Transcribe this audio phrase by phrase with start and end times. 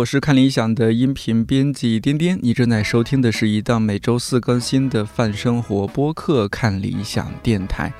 [0.00, 7.92] 我是看理想的音频编辑颠颠，你正在收听的是一档每周四更新的泛生活播客《看理想电台》，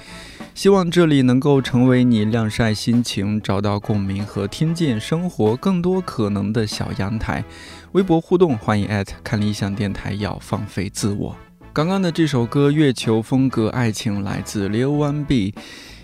[0.54, 7.44] 希望这里能够成为你晾晒心情、找到共鸣和听见生活更多可能的小阳台。
[7.92, 11.36] 微博互动，欢迎艾特看理想电台，要放飞自我。
[11.74, 15.54] 刚刚的这首歌《月球风格爱情》来自 Lil One B。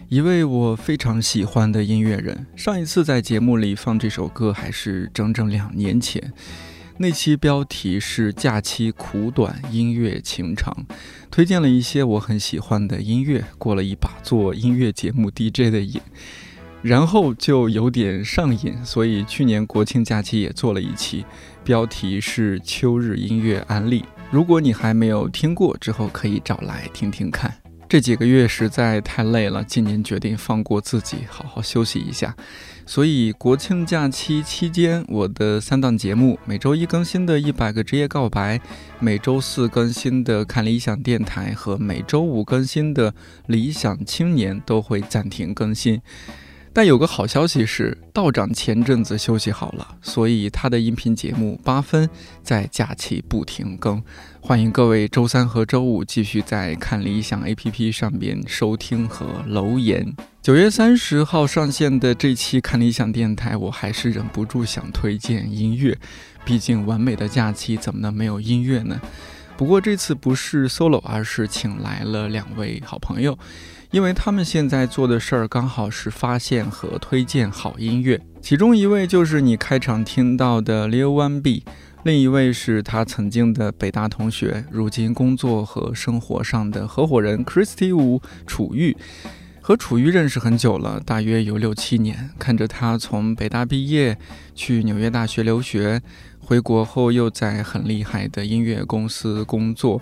[0.09, 6.33] 一位我非常喜欢的音乐人，上一次在节目里放这首歌还是整整两年前，
[6.99, 10.87] 那期标题是“假期苦短，音乐情长”，
[11.29, 16.01] 推荐了一些我很喜欢的音乐，过了一把做音乐节目 DJ 的瘾，
[16.83, 21.25] 然后就有点上瘾，所以去年国庆假期也做了一期，
[21.65, 27.53] 标题是“秋日音乐安利”，如果你还没有听过，之后可以找来听听看。
[27.89, 32.35] 这几个月实在太累了，今年决定放过自己，好好休息一下。
[32.85, 38.59] 所以国庆假期期间，我的三档节目：每周一更新的《一百个职业告白》，
[38.99, 43.13] 每周四更新的《看理想电台》和每周五更新的
[43.47, 46.03] 《理想青年》都会暂停更新。
[46.73, 52.07] 但有个好消息是，道长前阵子休息好了，所以他的音频节目八分
[52.43, 54.03] 在假期不停更。
[54.47, 60.15] 欢迎各位周三和周五继续在看理想 APP 上边收听和留言。
[60.41, 65.99] 九月三十号上线的这期看理想电台，我还是忍不住想推荐音乐，
[66.45, 69.01] 毕竟完美的假期怎么能没有音乐呢？
[69.57, 73.37] 不过这次不是 solo，而是请来了两位好朋友。
[73.91, 81.65] 因为他们现在做的事儿刚好是发现和推荐好音乐，其中一位就是你开场听到的 Leo One B，
[82.07, 88.97] 另一位是他曾经的北大同学，如今工作和生活上的合伙人 Christy Wu 楚玉。
[89.61, 94.17] 和楚玉认识很久了，大约有六七年，看着他从北大毕业，
[94.55, 96.01] 去纽约大学留学，
[96.39, 100.01] 回国后又在很厉害的音乐公司工作。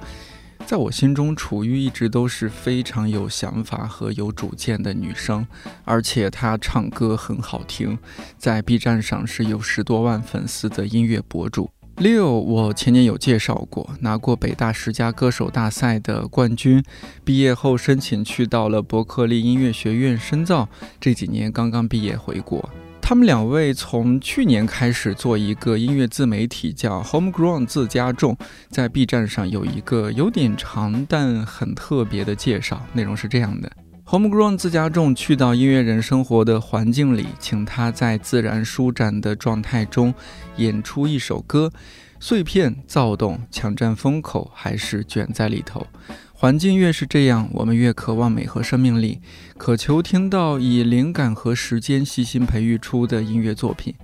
[0.67, 5.47] 在我心中，楚玉一直都是非常有想法和有主见的女生，
[5.85, 7.99] 而且她唱歌很好听，
[8.37, 11.71] 在 B 站上是有十多万粉丝的音乐博主。
[11.99, 16.83] 六，我前年有介绍过，拿过北大十佳歌手大赛的冠军，
[17.25, 20.69] 毕业后申请去到了伯克利音乐学院深造，
[21.01, 22.69] 这几年刚刚毕业回国。
[23.01, 28.37] 他们两位从去年开始做一个音乐自媒体，叫 Homegrown 自家种，
[28.71, 33.71] 在 B 站上有一个有点长但很特别的介绍，内容是这样的
[34.07, 40.15] ：Homegrown 自家种去到音乐人生活的环境里，请他在自然舒展的状态中
[40.57, 41.73] 演出一首歌，
[42.21, 45.87] 碎片、躁动、抢占风口，还是卷在里头。
[46.33, 49.21] 环境越是这样，我们越渴望美和生命力，
[49.57, 53.95] 渴求听到以灵感和时间细心培育出的音乐作品。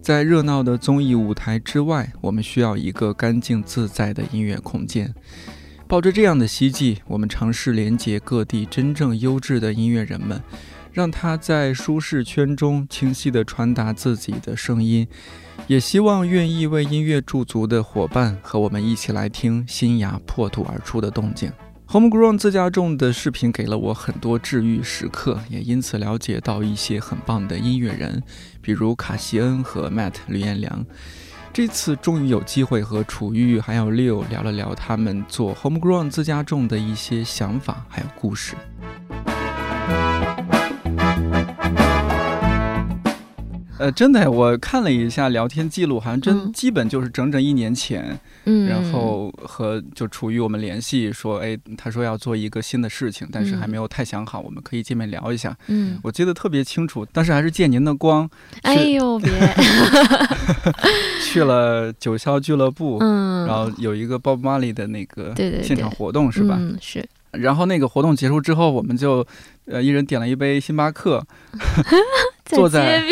[0.00, 5.14] 在热闹的综艺舞台之外，我们需要一个干净自在的音乐空间。
[5.92, 10.42] 抱着这样的希冀，我们尝试连接各地真正优质的音乐人们，
[10.90, 15.06] 让他在舒适圈中清晰地传达自己的声音。
[15.66, 21.52] 也希望愿意为音乐驻足的伙伴和我们一起来听新芽破土而出的动静。
[21.86, 28.22] Homegrown 自家种的视频给了我很多治愈时刻，也因此了解到一些很棒的音乐人，
[28.62, 30.86] 比如卡西恩和 Matt 吕彦良。
[31.54, 38.56] 这次终于有机会和楚玉还有 Leo 聊了聊他们做 Homegrown 自家种的一些想法还有故事。
[43.82, 55.56] 呃，真的，我看了一下聊天记录，好像真基本就是整整一年前，嗯，然后和就处于我们联系说，哎，他说要做一个新的事情，但是还没有太想好，我们可以见面聊一下。
[55.66, 58.30] 嗯，我记得特别清楚，当时还是借您的光，
[58.62, 59.32] 哎呦 别，
[61.24, 66.56] 去了九霄俱乐部，嗯，然后有一个 Bob Marley 的那个对对现场活动是吧？
[66.56, 67.04] 嗯，是。
[67.32, 69.26] 然后那个活动结束之后，我们就
[69.64, 71.26] 呃一人点了一杯星巴克，
[72.52, 73.02] 坐在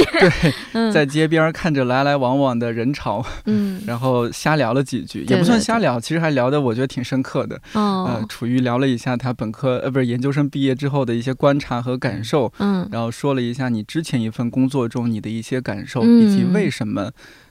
[0.73, 7.61] 对， 在街边看着来来往往的人潮，嗯， 然后瞎聊了几句，也不算瞎聊，其实还聊的我觉得挺深刻的。
[7.73, 17.11] 哦，呃，楚瑜聊了一下他本科呃不是研究生毕业之后的一些观察和感受，嗯，然后说了一下你之前一份工作中你的一些感受，以及为什么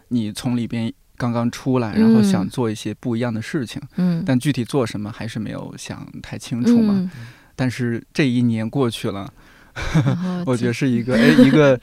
[0.10, 0.92] 你从里边。
[1.20, 7.12] 刚刚出来，然后想做一些不一样的事情，嗯，但具体做什么还是没有想太清楚嘛。
[7.58, 9.30] 但是这一年过去了，
[10.46, 11.80] 我觉得是一个 哎一个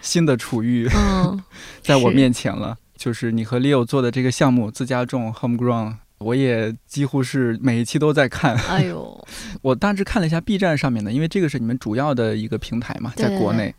[0.00, 0.88] 新的处遇，
[1.82, 2.76] 在我面前了。
[2.96, 5.94] 就是你和 Leo 做的这个项目，自家种 Homegrown。
[6.18, 8.54] 我也几乎是每一期都在看。
[8.68, 9.26] 哎呦，
[9.62, 13.74] 我大致看了一下 B 站上面的，因为这个是你们主要的一个平台嘛，在国内。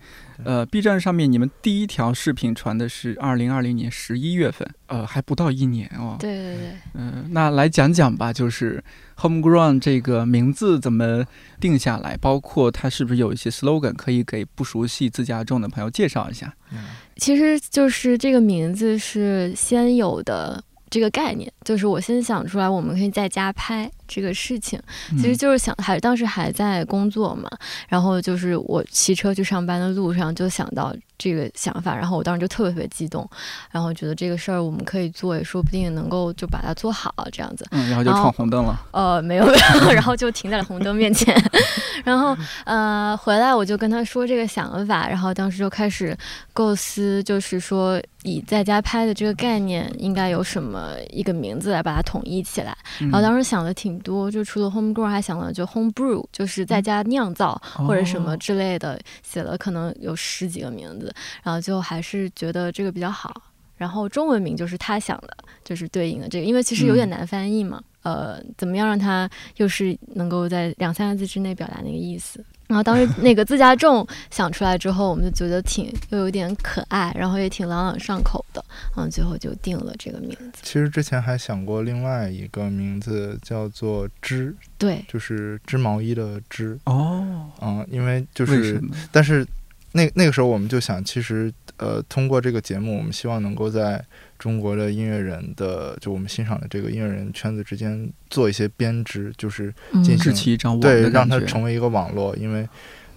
[0.46, 6.18] 呃，B 站上面你们第一条视频传的是二零二零年十一月份，呃，还不到一年哦。
[6.20, 6.72] 对对对。
[6.94, 8.84] 嗯，那来讲讲吧，就是
[9.18, 11.26] Homegrown 这个名字怎么
[11.60, 16.54] 定下来，包括它是不是有一些 slogan，可以给不熟悉自家种的朋友介绍一下。
[16.72, 16.80] 嗯
[17.18, 20.64] 其实就是这个名字是先有的。
[20.90, 24.80] 这个概念就是我先想出来，我们可以在家拍这个事情，
[25.18, 27.50] 其实就是想还当时还在工作嘛，
[27.88, 33.28] 然后就是我骑车去上班的路上就想到这个想法，然后我当时就特别特别激动，
[33.70, 37.66] 然后觉得这个事儿我们可以做，也说不定能够就把它做好这样子。
[37.72, 38.78] 嗯，然后就闯红灯了。
[38.92, 39.46] 呃，没有
[39.94, 41.36] 然后就停在了红灯面前，
[42.04, 46.18] 然后呃回来我就跟他说这个想法，然后当时就开始
[46.54, 50.72] 构思，就是说以在家拍的这个概念应该有什么。
[50.72, 63.34] 呃，一个名字来把它统一起来，然后当时想的挺多，就除了 home grow，还想了就 home brew，就是在家酿造或者什么之类的，写了可能有十几个名字，然后最后还是觉得这个比较好。
[63.78, 67.82] 然后中文名就是他想的，就是对应的这个，因为其实有点难翻译嘛。
[68.04, 72.44] 呃，怎么样让它又是能够在两三个字之内表达那个意思？
[72.72, 78.64] 然后当时那个自家种想出来之后，我们就觉得挺又有点可爱，然后也挺朗朗上口的，
[78.96, 80.62] 嗯，最后就定了这个名字。
[80.64, 86.80] 其实之前还想过另外一个名字，叫做“织对”，，就是织毛衣的织。
[86.86, 88.82] 哦，嗯，因为就是？
[89.12, 89.46] 但是
[89.92, 94.02] 那那个时候我们就想，其实呃，通过这个节目，我们希望能够在
[94.42, 101.30] 中国的音乐人的，就我们欣赏的这个音乐人圈子之间做一些编织，就是嗯进行、对，让。
[101.30, 102.36] 它成为一个网络。
[102.36, 102.68] 因为，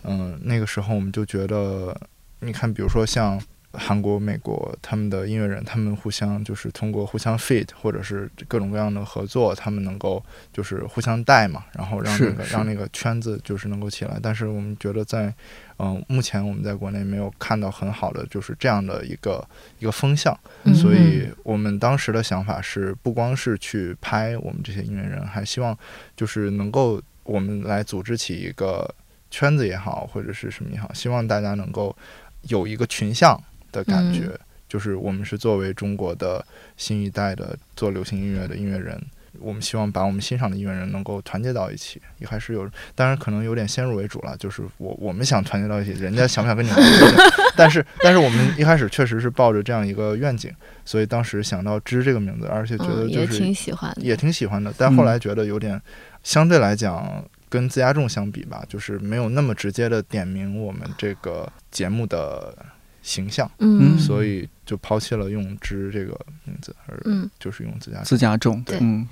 [0.02, 1.98] 嗯、那个时候我们就觉得，
[2.40, 3.40] 你看，比如说像
[3.76, 14.18] 韩国、美国他们的音乐人，他们互相就是通过互相 fit 或者是各种各样的合作，他们能够就是互相带嘛，然后让那个让那个圈子就是能够起来。
[14.22, 15.32] 但是我们觉得在，
[15.78, 19.46] 嗯、目前我们在国内没有看到很好的就是这样的一个
[19.78, 20.38] 一个风向。
[20.64, 25.76] 嗯所以我们当时的想法是，不光是去拍我们这些音乐人，还希望
[26.16, 28.92] 就是能够我们来组织起一个
[29.30, 31.96] 圈子也好，或者是什么也好，希望大家能够
[32.42, 33.40] 有一个群像
[33.74, 36.44] 的感觉，嗯就是我们是作为中国的
[36.76, 39.00] 新一代的做流行音乐的音乐人。
[39.40, 47.18] 我们希望把我们欣赏的音乐人能够团结到一起，也还是有，当然可能有点先入为主了，就是我我们想团结到一起，人家想不想跟你玩不一定，
[47.56, 50.52] 但是但是我们一开始确实是抱着这样一个愿景，
[50.84, 54.02] 所以当时想到“知”这个名字，而且觉得嗯，也就是挺喜欢的。
[54.02, 55.80] 也挺喜欢的，但后来觉得有点
[56.22, 62.56] 相对来讲跟自家众相比吧，就是没有那么直接的点名我们这个节目的
[63.04, 63.94] 形象，嗯。
[63.94, 68.00] 嗯所以就抛弃了用“之”这个名字，而嗯，就是用自家。
[68.00, 68.78] 自家种，对。
[68.80, 69.06] 嗯。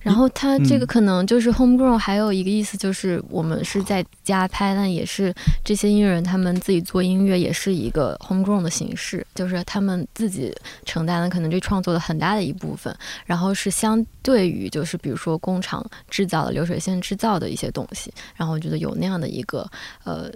[0.00, 0.86] 然后它这个嗯。
[0.86, 10.54] 可能就是 homegrown，还有一个意思就是我们是在家拍，但也是这些音乐人他们自己做音乐，也是一个 homegrown 的形式，就是他们自己
[10.84, 19.68] 承担了可能这创作的很大的一部分，然后是相对于就是比如说工厂制造的流水线制造的一些东西，然后我觉得有那样的一个
[20.04, 20.30] 呃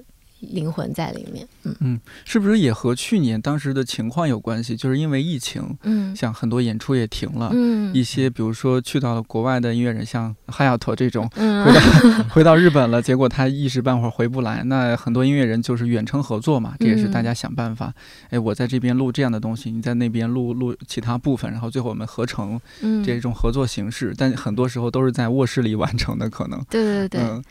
[0.50, 4.76] 灵魂在里面，嗯嗯是不是也和去年当时的情况有关系？
[4.76, 7.50] 就是因为疫情，嗯像很多演出也停了。
[7.52, 14.62] 嗯一些比如说去到了国外的音乐人，像哈亚托这种，嗯回到回到日本了，结果他一时半会儿回不来。
[14.64, 17.92] 那很多音乐人就是远程合作嘛，这也是大家想办法。
[18.30, 24.14] 哎，我在这边录这样的东西，你在那边录录其他部分，然后最后我们合成嗯这种合作形式。
[24.16, 26.62] 但很多时候都是在卧室里完成的，可能。
[26.70, 27.42] 对对对，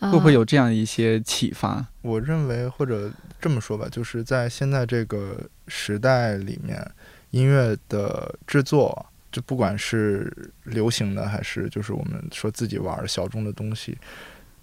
[0.00, 1.84] 会不会有这样一些启发？
[2.02, 5.36] 我认为，或者这么说吧，就是在现在这个
[5.66, 6.88] 时代里面，
[7.30, 10.32] 音乐的制作，就不管是
[10.64, 13.98] 流行的，还是就是我们说自己玩小众的东西，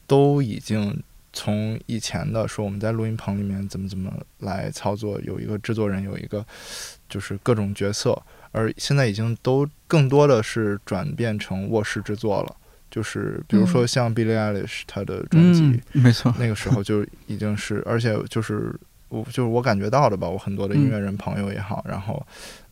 [0.07, 6.45] 都已经从以前的说我们在录音棚里面怎么怎么来操作，有一个制作人，有一个
[7.09, 8.17] 就是各种角色，
[8.51, 12.55] 而现在已经都更多的是转变成卧室制作了。
[12.95, 15.61] 就是比如说像 Billie Eilish 她的专辑，
[15.91, 16.33] 嗯，没错。
[16.39, 18.73] 那个时候就已经是，而且就是
[19.09, 22.25] 我就是我感觉到的吧，我很多的音乐人朋友也好，然后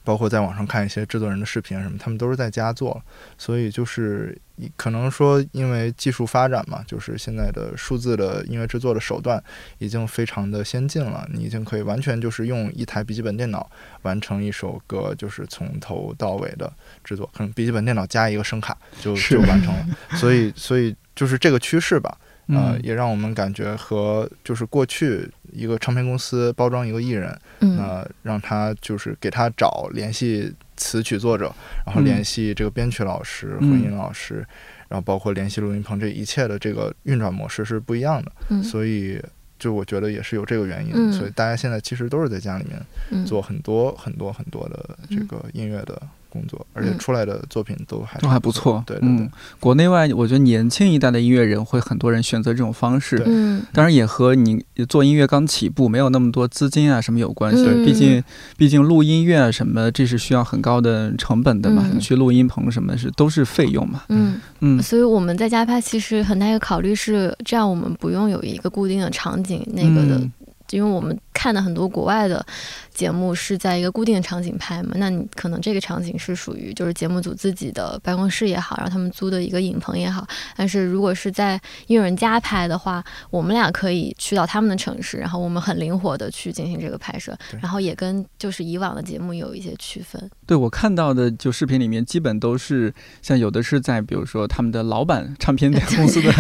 [0.04, 3.02] 包括在网上看一些制作人的视频什么，他们都是在家做，
[3.38, 4.38] 所以就是
[4.76, 9.42] 可能说因为技术发展嘛，就是现在的数字的音乐制作的手段
[9.78, 13.70] 已经非常的先进了，你已经可以完全就是用一台笔记本电脑
[14.02, 16.72] 完成一首歌，就是从头到尾的
[17.04, 19.88] 制作，可能笔记本电脑加一个声卡就就完成了，
[20.18, 22.18] 所以所以就是这个趋势吧。
[22.48, 22.80] 呃，嗯。
[22.84, 27.78] 也让我们感觉和就是过去一个唱片公司包装一个艺人，嗯。
[27.78, 31.54] 那让他就是给他找联系词曲作者，
[31.86, 32.06] 然后嗯。
[32.06, 33.70] 联系这个编曲老师、嗯。
[33.70, 34.46] 混音老师，
[34.90, 38.64] 然后包括联系录音棚，这一切的这个运转模式是不一样的，嗯。
[38.64, 39.22] 所以
[39.58, 41.14] 就我觉得也是有这个原因，嗯。
[41.14, 42.80] 所以大家现在其实都是在家里面
[43.12, 43.26] 嗯。
[43.26, 46.02] 做很多很多很多的这个音乐的
[46.34, 49.10] 工作，而且嗯出来的作品都还都还不错，对对对。
[49.10, 53.62] 嗯，国内外，我觉得年轻一代的音乐人会很多人选择这种方式，嗯。
[53.72, 57.64] 当然也和你做音乐刚起步，没有那么多资金啊什么有关系。
[57.64, 57.86] 嗯。
[57.86, 58.24] 毕竟，
[58.58, 61.84] 毕竟录音乐啊什么，这是需要很高的成本的嘛。
[61.86, 61.98] 嗯。
[61.98, 64.04] 你去录音棚什么是都是费用嘛。
[64.10, 64.42] 嗯。
[64.62, 64.82] 嗯。
[64.82, 70.32] 所以我们在家拍，其实很大一个考虑是，这样我们不用有一个固定的场景，那个的，嗯。
[70.72, 72.46] 因为我们看的很多国外的
[72.94, 80.26] 节目是在一个固定的场景拍嘛，那你可能这个场景是属于就是节目组自己的办公室也好，然后他们租的一个影棚也好，
[80.56, 90.30] 但是如果是在音乐人家拍的话，我们俩可以去到他们的城市，然后我们很灵活的去进行这个拍摄，然后也跟就是以往的节目有一些区分。
[90.46, 96.32] 对我看到的就视频里面，基本都是像有的是在比如说他们的老板唱片 公司的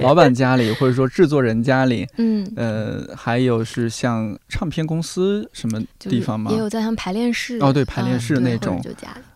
[0.00, 2.50] 老板家里，或者说制作人家里，嗯。
[2.56, 6.58] 呃，还有是像唱片公司什么地方吗也？
[6.58, 8.82] 有在他们排练室哦对排练室那种。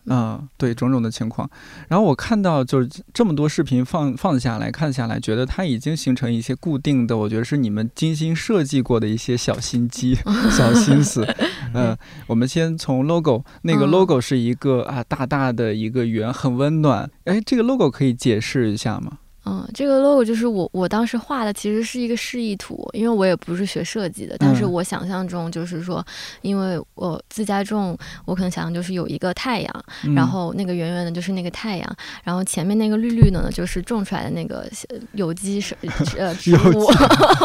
[0.07, 1.49] 嗯，对种种的情况。
[1.87, 10.15] 然后我看到就是这么多视频放放下来看下来，觉得它已经形成一些固定的，我觉得是你们精心设计过的一些小心机、
[10.55, 11.25] 小心思。
[11.73, 17.09] 嗯，我们先从 logo，那个嗯 logo 是一个啊大大的一个圆，很温暖。
[17.23, 19.17] 哎，这个 logo 可以解释一下吗？
[19.45, 26.05] 嗯，这个 logo 就是我我当时画的，其实是一个示意图，因为我也不是学设计的，但是嗯我想象中就是说，
[26.41, 35.75] 因为我自家种，我可能想象就是有一个太阳，嗯然后那个圆圆的就是那个太阳，然后前面那个绿绿的呢，就是种出来的那个呃有机是
[36.17, 36.89] 呃植物，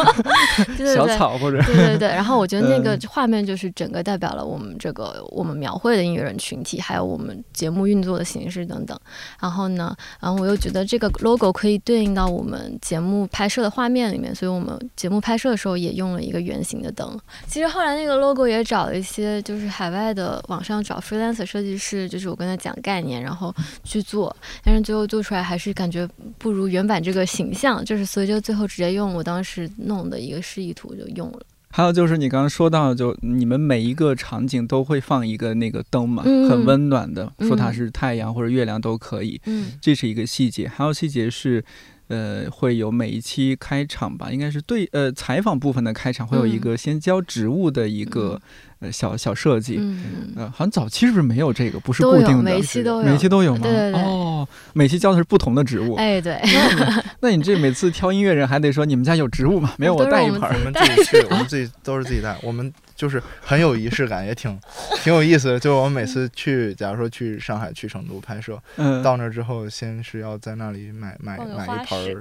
[0.76, 1.19] 对对小对。
[1.19, 8.99] 草或者对对对，然后我觉得那个嗯画面就是整个代表了我们这个我们描绘的音乐人群体，还有我们节目运作的形式等等。
[9.38, 17.18] 然后呢，然后我又觉得这个 logo 可以对应到我们节目拍摄的画面里面，所以我们节目拍摄的时候也用了一个圆形的灯。
[17.49, 31.40] 其实后来那个 logo 也找了一些就是海外的网上找 freelancer 设计师，就是我跟他讲概念，然后去做，但是最后做出来还是感觉不如原版这个形象，就是所以就最后直接用我当时弄的一个示意图就用了。
[31.73, 39.73] 还有就是你刚刚说到，就你们每一个场景都会放一个那个灯嘛，嗯很温暖的，说它嗯是太阳或者月亮都可以，嗯。
[39.81, 40.67] 这是一个细节。
[40.67, 41.65] 还有细节是，
[42.09, 48.43] 呃，会有每一期开场吧，应该是对呃采访部分的开场会有一个先教植物的一个、
[48.81, 49.77] 呃小小设计。
[49.79, 51.79] 嗯嗯，呃，好像早期是不是没有这个？
[51.81, 53.61] 不是固定的，每期都有，每期都有吗？
[53.63, 55.95] 对对对哦，每期教的是不同的植物。
[55.95, 56.41] 哎对，
[57.21, 59.73] 那你这每次挑音乐人还得说你们家有植物吗？
[59.77, 60.55] 没有，我带一盆儿。
[60.59, 64.59] 我们自己去，我们自己都是自己带，我们就是很有仪式感，也挺
[65.03, 65.61] 挺有意思的。
[65.61, 72.21] 就是我们每次去，假如说去上海、去成都拍摄，嗯，到那儿之后，先是要在那里买买买一盆儿，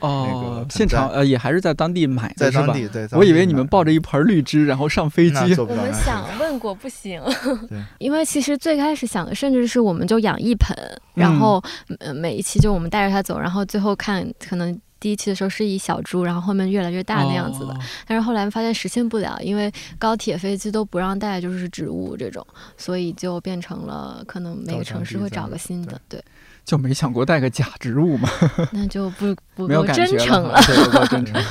[0.00, 2.50] 哦，现场呃也还是在当地买的吧？
[2.50, 5.36] 在当地，对我以为你们抱着一盆绿植，然后上飞机。
[5.58, 7.22] 我们想问过不行。
[7.68, 10.76] 对， 因为其实最开始想的，甚至是我们就养一盆，
[11.14, 11.38] 然嗯。
[11.40, 11.62] 后
[11.98, 14.78] 呃每一期就我们带着它走，然后最后看可能。
[14.98, 17.76] 第一期的时候是一小株，然后后面越来越大那样子的，哦。
[18.08, 22.44] 但是后来发现实现不了，因为高铁、飞机都不让带，就是植物这种，
[22.78, 26.20] 所以就变成了可能每个城市会找个新的，对，
[26.66, 28.28] 就没想过带个假植物吗，
[28.72, 31.42] 那就不不没有够真感觉诚了，对，不够真诚。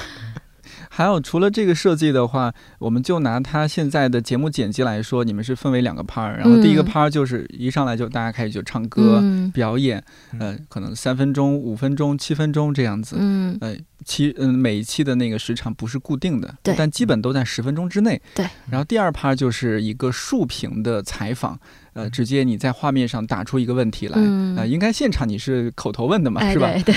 [0.88, 9.51] 还有，除了这个设计的话，我们就拿它现在的节目剪辑来说，你们是分为两个 part，然后第一个嗯 part 就是一上来就大家开始就唱歌、嗯。
[9.51, 10.01] 表演，
[10.39, 13.58] 呃，可能三分钟、五分钟、七分钟这样子，嗯。
[13.60, 13.75] 呃，
[14.06, 16.73] 期嗯每一期的那个时长不是固定的，对。
[16.78, 18.21] 但基本都在十分钟之内。
[18.34, 18.47] 对。
[18.69, 21.60] 然后第二 part 就是一个竖屏的采访，
[21.95, 26.69] 呃，直接你在画面上打出一个问题来，嗯呃，应该现场你是口头问的嘛，哎是吧？
[26.86, 26.93] 对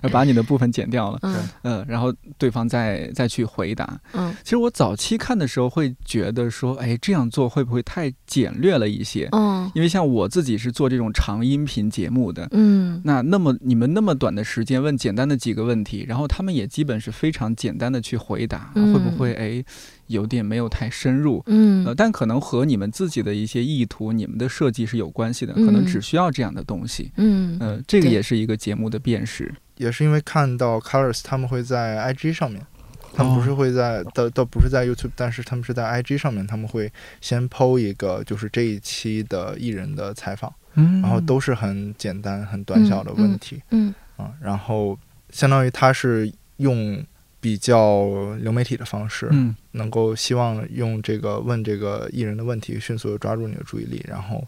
[0.00, 4.00] 对， 把你的部分剪掉了，嗯呃，然后对方再再去回答。
[4.12, 9.28] 嗯其实我早期看的时候会觉得说，哎，这样做会不会太简略了一些？
[9.32, 19.64] 嗯因为像我自己是做这种长音频节目的，嗯那那么你们那么短的时间问简单的几个问题，然后他们也基本是非常简单的去回答，嗯会不会哎
[20.08, 21.42] 有点没有太深入？
[21.46, 27.10] 嗯呃，但可能和你们自己的一些意图、你们的设计是有关系的，嗯可能只需要这样的东西。
[27.16, 29.52] 嗯呃，这个也是一个节目的辨识。
[29.76, 32.66] 也是因为看到 Colors 他们会在 IG 上面，
[33.12, 36.90] 他们不是哦会在倒倒不是在 YouTube，但是他们是在 IG 上面，他们会
[37.20, 44.98] 先 PO 一个就是这一期的艺人的采访，嗯然后都是很简单、很短小的问题嗯啊，然后
[45.30, 47.04] 相当于他是用
[47.40, 54.44] 比较流媒体的方式，嗯能够希望用这个问这个艺人的问题，迅速的抓住你的注意力，然后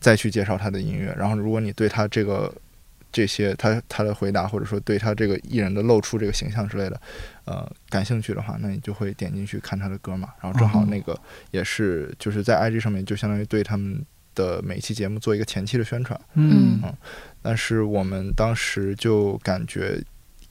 [0.00, 1.14] 再去介绍他的音乐。
[1.16, 2.52] 然后，如果你对他这个
[3.12, 7.00] 这些他他的回答，或者说对他这个艺人的露出这个形象之类的，
[7.44, 10.28] 呃，感兴趣的话，那你就会点进去看他的歌嘛。
[10.42, 11.18] 然后正好哦那个
[11.52, 16.20] 也是就是在 IG 上面，就相当于对他们的每期节目做一个前期的宣传。
[16.34, 16.92] 嗯嗯
[17.40, 20.02] 但是我们当时就感觉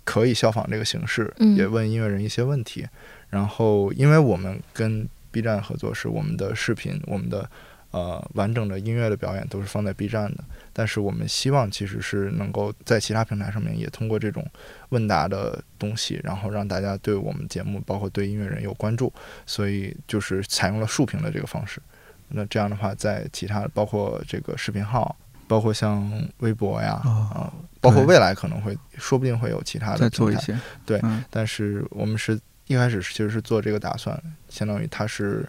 [0.05, 2.87] 可以效仿这个形式，嗯也问音乐人一些问题。
[3.29, 7.49] 然后，因为我们跟 B 站合作，是我们的视频，我们的
[7.91, 10.43] 呃完整的音乐的表演都是放在 B 站的。
[10.71, 14.45] 但是我们希望其实是能够在其他平台上面也通过这种
[14.89, 19.11] 问答的东西，然后让大家对我们节目，包括对音乐人有关注。
[19.45, 21.81] 所以就是采用了竖屏的这个方式。
[22.29, 25.15] 那这样的话，在其他包括这个视频号，
[25.47, 27.53] 包括像微博呀，啊、
[27.85, 30.45] 包括未来可能会，说不定会有其他的再做一平台。
[30.45, 30.59] 些。
[30.85, 34.19] 对嗯但是我们是一开始其实是做这个打算，
[34.49, 35.47] 相当于它是，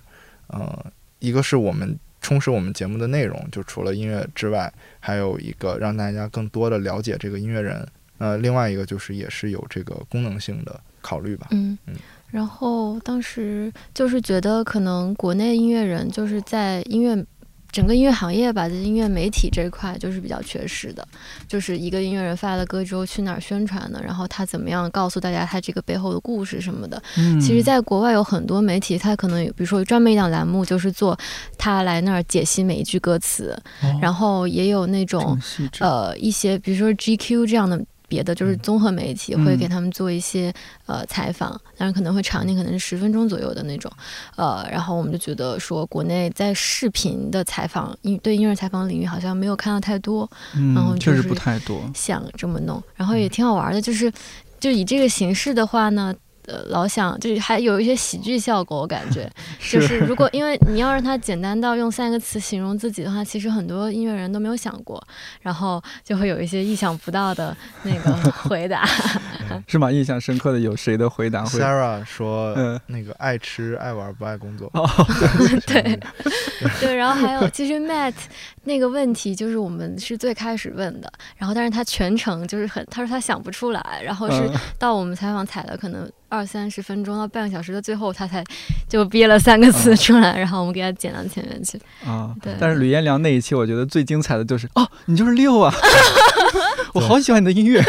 [0.49, 0.85] 呃，
[1.19, 7.87] 一个是我们充实我们节目的内容，就除了音乐之外，还有一个让大家更多的了解这个音乐人。
[8.19, 11.49] 呃，另外一个就是也是有这个功能性的考虑吧。
[11.51, 11.95] 嗯嗯，
[12.31, 17.15] 然后当时就是觉得，可能国内音乐人就是在音乐
[17.77, 21.07] 整个音乐行业吧，在音乐媒体这一块就是比较缺失的。
[21.47, 24.01] 就是一个音乐人发了歌之后去哪儿宣传呢？
[24.03, 27.03] 然后他怎么样告诉大家他这个背后的故事什么的？
[27.19, 31.15] 嗯其实，在国外有很多媒体，他可能有，比如说专门一档栏目，就是做
[31.59, 35.39] 他来那儿解析每一句歌词，哦然后也有那种
[35.81, 40.53] 呃一些，比如说 GQ 这样的别的，就是综合媒体嗯会给他们做一些
[40.87, 43.91] 呃采访，当然可能会长一点，可能是十分钟左右的那种，
[44.37, 50.31] 呃，然后我们就觉得说，国内在视频的采访音对音乐采访领域好像没有看到太多，
[50.75, 51.81] 然后确实不太多。
[51.95, 54.13] 想这么弄，然后也挺好玩的，就是
[54.59, 56.15] 就以这个形式的话呢。
[56.47, 59.31] 呃，老想就是还有一些喜剧效果，我感觉。
[59.71, 59.99] 就是。
[59.99, 65.03] 如果因为你要让他简单到用三个词形容自己的话，其实很多音乐人都没有想过，
[65.41, 68.89] 然后就会有一些意想不到的那个回答。
[69.67, 69.91] 是吗？
[69.91, 74.71] 印象深刻的有谁的回答会？Sarah 说嗯那个爱吃爱玩不爱工作。
[74.75, 74.89] 哦
[75.67, 75.99] 对
[76.81, 78.15] 对，然后还有其实 Matt
[78.65, 88.43] 那个问题就是我们是最开始问的，然后但是他全程就是很，他说他想不出来，然后是嗯到我们采访采了可能二三十分钟到半个小时的最后，他才
[88.89, 91.79] 就憋了三个字嗯出来，然后我们给他剪到前面去。
[92.05, 95.73] 啊对，但是吕彦良那一期，我觉得最精彩的就是哦，你就是六啊，
[96.95, 97.83] 我好喜欢你的音乐。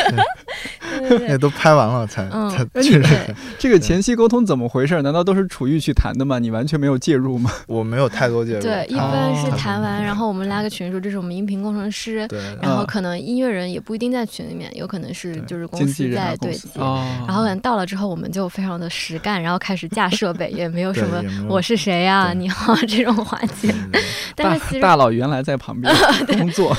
[1.09, 1.27] 对对对。
[1.29, 2.49] 那 都拍完了才嗯。
[2.49, 5.01] 才哎确认，这个前期沟通怎么回事？
[5.01, 6.39] 难道都是楚玉去谈的吗？
[6.39, 7.51] 你完全没有介入吗？
[7.67, 8.61] 我没有太多介入。
[8.61, 12.27] 对，一般是哦谈完，然后我们拉个群说这是我们音频工程师，
[12.61, 12.85] 然后啊。
[12.87, 16.69] 可能音乐人也不一定在群里面，有可能是就是公司在对接。
[16.75, 23.67] 然后可能到了之后，我们就非常的实干，然后开始架设备，也没有什么我是谁呀、对你好这种环节。
[23.91, 24.01] 对。
[24.37, 25.93] 对但是其实大大佬原来在旁边
[26.37, 26.75] 工作，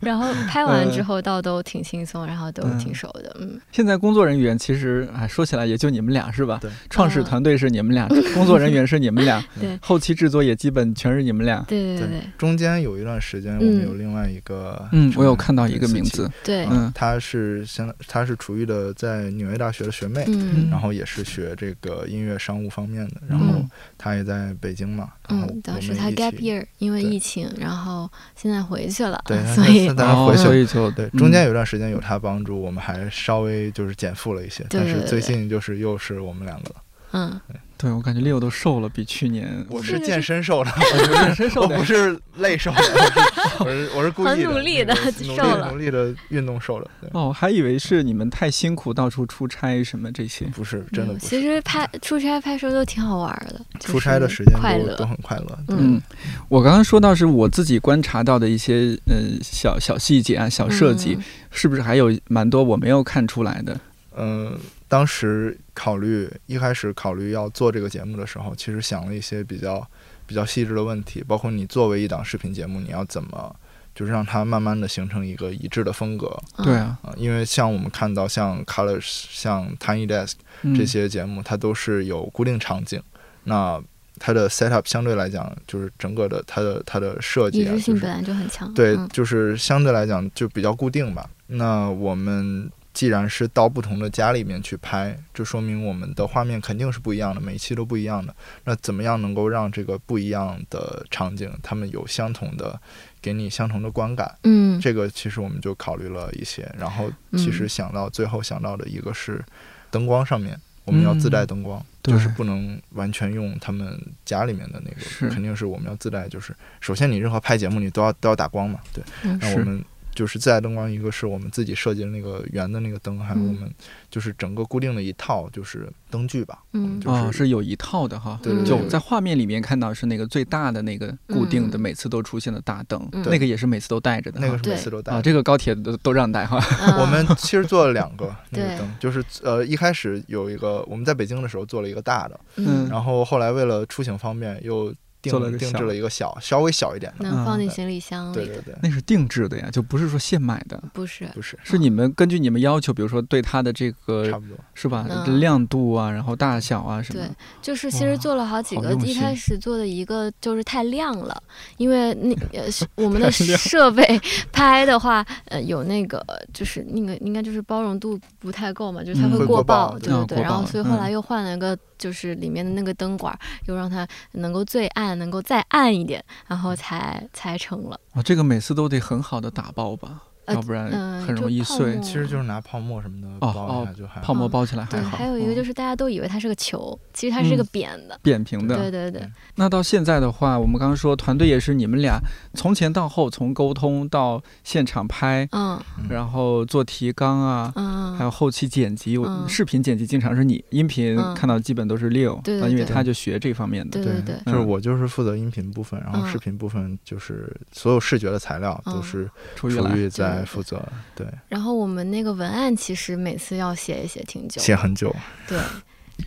[0.00, 2.78] 然后拍完之嗯后倒都挺轻松，然后都嗯。
[2.78, 6.58] 挺熟的，嗯，现在工作人员其实哎，说起来也就你们俩是吧？
[6.60, 9.78] 对，创始嗯团队是你们俩， 工作人员是你们俩， 对。
[9.80, 11.64] 后期制作也基本全是你们俩。
[11.68, 12.08] 对对对。
[12.08, 16.90] 对中间有一段时间，我们有另外一个，嗯，我有看到一个名字，对，嗯。
[16.94, 20.68] 她是相当，她是楚玉的在纽约大学的学妹，嗯。
[20.70, 36.82] 然后也是学这个音乐商务方面的，然后嗯她也在北京嘛，然后嗯，我当时他 gap year，因为疫情，然后现在回去了，对 所以他他回去所以就对，嗯中间有一段时间有她帮助，我们还稍微就是减负了一些，但是最近就是又是我们两个了。
[37.12, 37.40] 嗯，
[37.82, 42.78] 对我感觉 Leo 都瘦了，比去年我是是健身瘦了，我不是身瘦的我不是累瘦的，
[43.58, 44.94] 我是我是故意的，很努力的
[45.36, 50.46] 瘦了努力的运动瘦了，对，哦，我还以为是你们太辛苦，到处出差什么这些。
[50.54, 51.26] 不是真的嗯不是。
[51.26, 56.02] 其实拍出差拍摄都挺好玩的，出差的时间快乐都都，很快乐，嗯嗯，
[56.48, 63.78] 我刚刚说到是我自己观察到的一些呃小小细节啊、小设计，嗯是不是还有蛮多我没有看出来的？
[64.16, 64.56] 嗯，
[64.92, 69.88] 当时考虑一开始考虑要做这个节目的时候，其实想了一些比较
[70.26, 73.56] 比较细致的问题，包括你作为一档视频节目，你要怎么
[73.94, 76.38] 就是让它慢慢的形成一个一致的风格。
[76.58, 80.74] 嗯对，啊，啊、因为像我们看到像 Colors、像 Tiny Desk 嗯。
[80.74, 83.02] 这些节目，它都是有固定场景，
[83.44, 83.82] 那
[84.18, 89.08] 它的 setup 相对来讲，就是整个的它的它的设计啊，一致性本来就很强，对，嗯。
[89.08, 91.30] 就是相对来讲就比较固定吧。
[91.46, 98.34] 那我们既然是到不同的家里面去拍，这说明我们的画面肯定是不一样的，每一期都不一样的。
[98.64, 102.80] 那怎么样能够让这个不一样的场景，他们有相同的，
[103.20, 104.36] 给你相同的观感？
[104.44, 109.42] 嗯，这个其实我们就考虑了一些，然后其实想到最后想到的一个是
[109.90, 110.58] 灯光上面。
[110.84, 116.28] 我们要自带灯光，对就是不能完全用他们家里面的那个，肯定是我们要自带。
[116.28, 119.04] 就是首先你任何拍节目你都要都要打光嘛，对。
[119.38, 123.74] 那我们就是自带灯光，一个是我们自己设计的那个圆的那个灯，还有嗯我们
[124.10, 126.58] 就是整个固定的一套就是灯具吧。
[126.72, 128.38] 嗯就是、哦，是有一套的哈。
[128.40, 134.40] 嗯对对对就在画面里面看到是那个最大的那个固定的，嗯每次都出现的大灯，嗯那个也是每次都带着的。
[134.40, 135.22] 那个是每次都带啊，。
[135.22, 136.58] 这个高铁都都让带哈。
[136.80, 147.30] 嗯我们其实做了两个那个灯，就是呃一开始有一个我们在北京的时候做了一个大的，嗯然后后来为了出行方便又定做了定制了一个小稍微小一点的。
[147.30, 154.56] 能放进嗯行李箱里的，对对对，那是定制的呀，就不是说现买的，不是，不是是你们根据你们要求，比如说对它的这个差个不多。
[154.74, 157.30] 是吧，嗯亮度啊，然后大小啊什么对，
[157.62, 161.40] 就是其实做了好几个，一开始做的一个就是太亮了，
[161.76, 162.64] 因为那呃
[162.96, 178.00] 我们的 设备拍的话，呃有那个就是那个应该就是包容度不太够嘛，就是它嗯会过过曝对对对，然后所以后来嗯又换了一个就是里面的那个灯管，又让它能够最暗，能够再暗一点，然后才才成了。
[178.12, 180.24] 啊，这个每次都得很好的打包吧？
[180.46, 181.98] 呃要不然嗯很容易碎。
[182.00, 184.26] 其实就是拿泡沫什么的哦包一下就还好。
[184.26, 185.16] 泡沫包起来，还好。
[185.16, 188.18] 还有一个嗯就是大家都以为它是个球，其实它是个嗯扁的。
[188.22, 188.76] 扁平的。
[188.76, 192.18] 对对对，那到现在的话，我们刚刚说团队也是你们俩
[192.54, 199.16] 从前到后，从沟通到现场拍，嗯嗯然后做提纲啊，嗯，还有后期剪辑，
[199.48, 204.02] 视频剪辑经常是你，音频嗯看到基本都是六，对对啊因为他就学这方面的。
[204.02, 210.08] 对对对，嗯就是我就是负责音频部分，然后嗯视频部分就是所有视觉的材料都嗯是楚玉
[210.44, 210.82] 负责，
[211.14, 215.14] 对，然后我们那个文案其实每次要写一写挺久，写很久。
[215.46, 215.58] 对，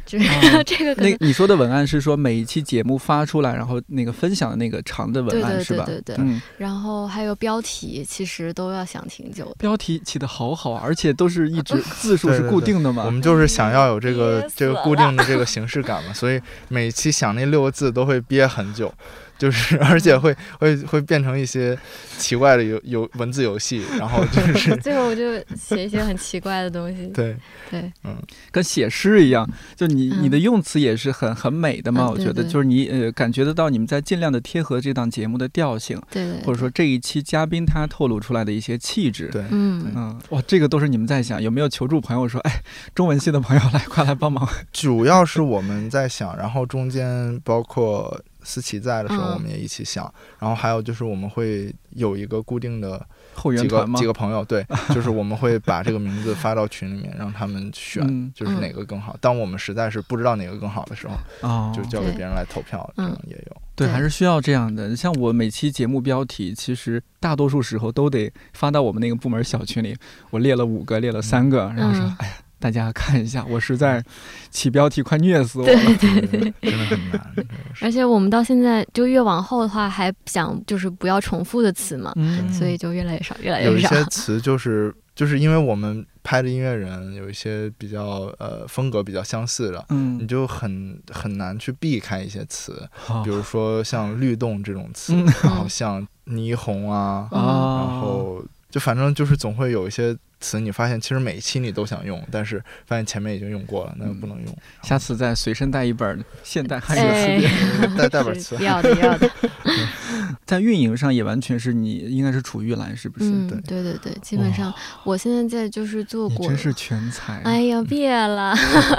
[0.06, 5.84] 就是、哦 这个那你说的文案是说每一期节目发出来，然后那个分享的那个长的文对对案是吧？
[5.86, 9.56] 对对对，嗯，然后还有标题，其实都要想挺久的。
[9.60, 13.04] 标题起的好好，而且都是一直 字数是固定的嘛。
[13.06, 18.93] 我们就是想要有这个 这个固定的这个形式感嘛，所以每期想那六个字都会憋很久，
[19.38, 21.78] 就是 而且会会会变成一些
[22.17, 27.08] 奇怪的游游文字游戏，然后就 是最后我就写一些很奇怪的东西。
[27.08, 27.36] 对，
[27.69, 28.15] 对，嗯
[28.52, 32.10] 跟写诗一样，就你嗯你的用词也是很很美的嘛。
[32.10, 39.28] 我觉得就是你呃感觉得到你们在尽量的贴合这档节目的调性，对对，或者说这一期嘉宾他透露出来的一些气质。
[39.28, 42.62] 对嗯，嗯，哇，这个都是你们在想，有没有求助朋友说，哎，
[42.93, 44.48] 中文系的朋友来，快来帮忙？
[44.71, 54.05] 主要是我们在想，然后中间包括思琪在的时候，嗯我们也一起想，然后还有就是我们会有一个固定的后援几个团几？
[54.05, 59.17] 个朋友，对， 就是我们会把这个名字发到群里面，让他们选，嗯就是哪个更好。
[59.19, 63.62] 当我们实在是不知道哪个更好的时候，哦，就交给别人来投票，这嗯样也有。
[63.75, 64.95] 对，还是需要这样的。
[64.95, 69.97] 像我每期节目标题，其实大多数时候都得发到我们那个部门小群里，
[70.29, 72.34] 我列了五个，列了三个，然后说，嗯哎呀，
[72.65, 74.04] 大家看一下， 我实在
[74.49, 75.73] 起标题快虐死我了。
[75.97, 76.54] 对对。
[76.62, 77.36] 真的很难。
[77.80, 83.82] 而且我们到现在就越往后的话，还想就是不要重复的词嘛，嗯，所以就越来越少，越来越少有一。
[83.82, 104.58] 些词就是就是因为我们拍的音乐人有一些比较呃风格比较相似的，你嗯，就很很难去避开一些词，好比如说像律动这种词，嗯然后像霓虹啊，然后就反正就是总会有一些词，你发现其实每一期你都想用，但是发现前面已经用过了，那就不能用。
[104.84, 107.52] 下次再随身带一本现代汉语词哎典。
[107.98, 109.30] 带带本词是要的要的。
[110.45, 113.30] 在运营上也完全是你，应该是楚玉兰，是不是？
[113.30, 116.58] 嗯，对对对对，基本上我现在在就是做过你真。
[116.58, 117.41] 是全才。
[117.43, 118.54] 哎呀，别了，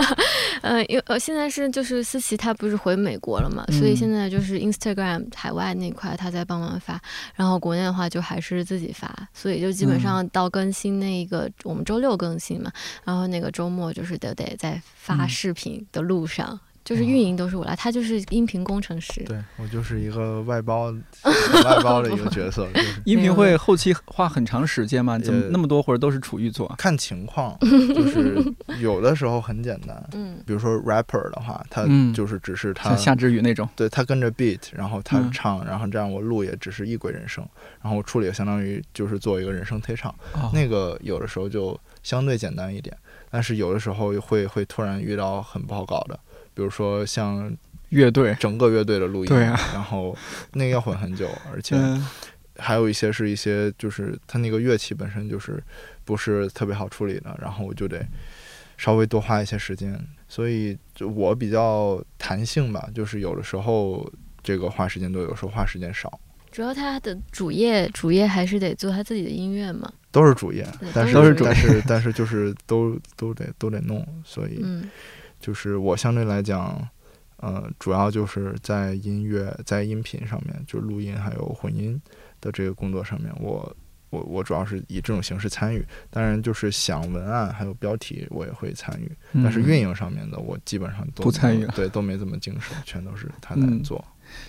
[0.62, 7.00] 呃，因为呃现在是就是思琪她不是回美国了嘛，所以嗯现在就是 Instagram 海外那块她在帮忙发，
[7.34, 12.72] 然后国内的话就还是自己发，所以就基本嗯上到更新那个、我们周六更新嘛，
[13.04, 15.28] 然后那个周末就是得得在发嗯。
[15.28, 20.92] 视频的路上，就是运营都是我来，他就是音频工程师，对我就是一个外包
[21.24, 23.02] 外包的一个角色， 就是。
[23.04, 25.18] 音频会后期花很长时间吗？
[25.18, 26.72] 怎么呃那么多活儿都是楚玉做？
[26.78, 28.40] 看情况，就是
[28.80, 30.00] 有的时候很简单。
[30.14, 30.40] 嗯。
[30.46, 32.14] 比如说 rapper 的话，他嗯。
[32.14, 33.68] 就是只是他像夏之雨那种。
[33.74, 35.32] 对他跟着 beat，然后他嗯。
[35.32, 37.44] 唱，然后这样我录也只是一轨人声，
[37.82, 40.52] 然后我处理也相当于就是做一个人声推唱，哦。
[40.54, 42.96] 那个有的时候就相对简单一点，
[43.28, 46.18] 但是有的时候会会突然遇到很不好搞的，
[46.56, 47.56] 比如说像
[47.90, 49.56] 乐队，整个乐队的录音，对啊。
[49.72, 50.16] 然后
[50.54, 52.04] 那个要混很久，而且嗯。
[52.58, 55.62] 还有一些是一些就是它那个乐器本身就是
[56.06, 58.02] 不是特别好处理的，然后我就得
[58.78, 59.94] 稍微多花一些时间，
[60.26, 64.10] 所以就我比较弹性吧，就是有的时候
[64.42, 66.18] 这个花时间多，有时候花时间少，
[66.50, 74.88] 主要他的主业主业还是得做他自己的音乐嘛，都是主业，但是都是主业但是但是就是都都得都得弄，所以嗯
[75.46, 76.88] 就是我相对来讲。
[77.38, 82.00] 呃，主要就是在音乐、在音频上面，就是录音还有混音
[82.40, 83.76] 的这个工作上面，我
[84.08, 85.84] 我我主要是以这种形式参与。
[86.08, 89.12] 当然，就是想文案还有标题，我也会参与。
[89.34, 94.02] 但是运营上面的，我基本上都不参与对，都没怎么经手，全都是他在嗯做。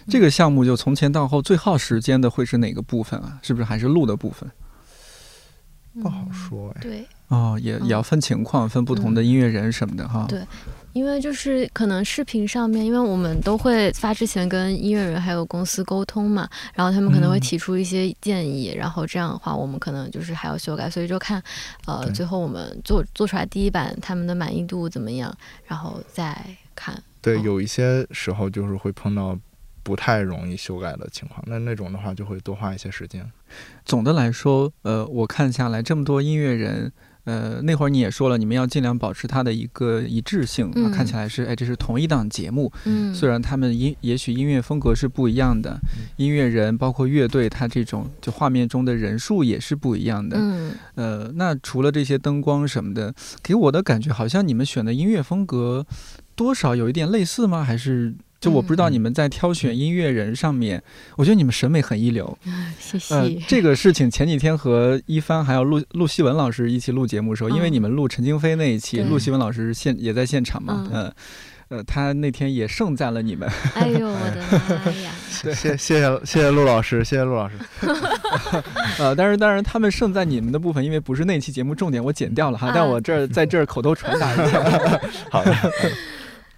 [0.07, 3.37] 这个项目就从前到后最耗时间的会是哪个部分啊？
[3.43, 4.49] 是不是还是录的部分？
[6.01, 10.25] 不好说哎，对，哦，也也要分情况，分不同的音乐人什么的哈。
[10.25, 10.47] 嗯对
[10.93, 21.43] 因为就是可能视频上面，因为我们都会发之前跟音乐人还有公司沟通嘛，然后他们可能会嗯提出一些建议，然后这样的话我们可能就是还要修改，所以就看
[21.85, 25.31] 呃最后我们做做出来第一版他们的满意度怎么样，
[25.67, 26.35] 然后再
[26.73, 26.99] 看。
[27.21, 29.37] 对，哦有一些时候就是会碰到
[29.83, 33.23] 不太容易修改的情况，那那种的话就会多花一些时间。
[33.85, 36.91] 总的来说，呃，我看下来这么多音乐人，
[37.27, 42.71] 呃，那会儿你也说了，你们要尽量保持它的一个一致性，嗯看起来是哎，这是同一档节目。
[42.85, 45.77] 嗯，虽然他们音也许音乐风格是不一样的，
[46.15, 50.37] 音乐人包括乐队，它这种就画面中的人数也是不一样的。
[50.39, 53.13] 嗯呃，那除了这些灯光什么的，
[53.43, 55.85] 给我的感觉好像你们选的音乐风格
[56.33, 57.61] 多少有一点类似吗？
[57.61, 60.81] 还是就我不知道嗯你们在挑选音乐人上面，
[61.15, 62.37] 我觉得你们审美很一流。
[62.79, 63.15] 谢谢。
[63.15, 71.13] 呃，这个事情前几天和一帆还有陆陆希文老师一起录节目的时候，因为嗯你们录陈京飞那一期，对陆希文老师现也在现场嘛，嗯呃
[71.69, 73.49] 呃，他那天也盛赞了你们。
[73.73, 74.41] 哎呦我的
[74.85, 75.11] 妈呀！
[75.29, 77.55] 谢谢谢谢谢谢陆老师，谢谢陆老师。
[78.99, 84.63] 呃，但是当然他们盛赞你们的部分，因为不是那期节目重点，我剪掉了哈，啊但我这儿在这儿口头传达一下。
[85.29, 85.53] 好的，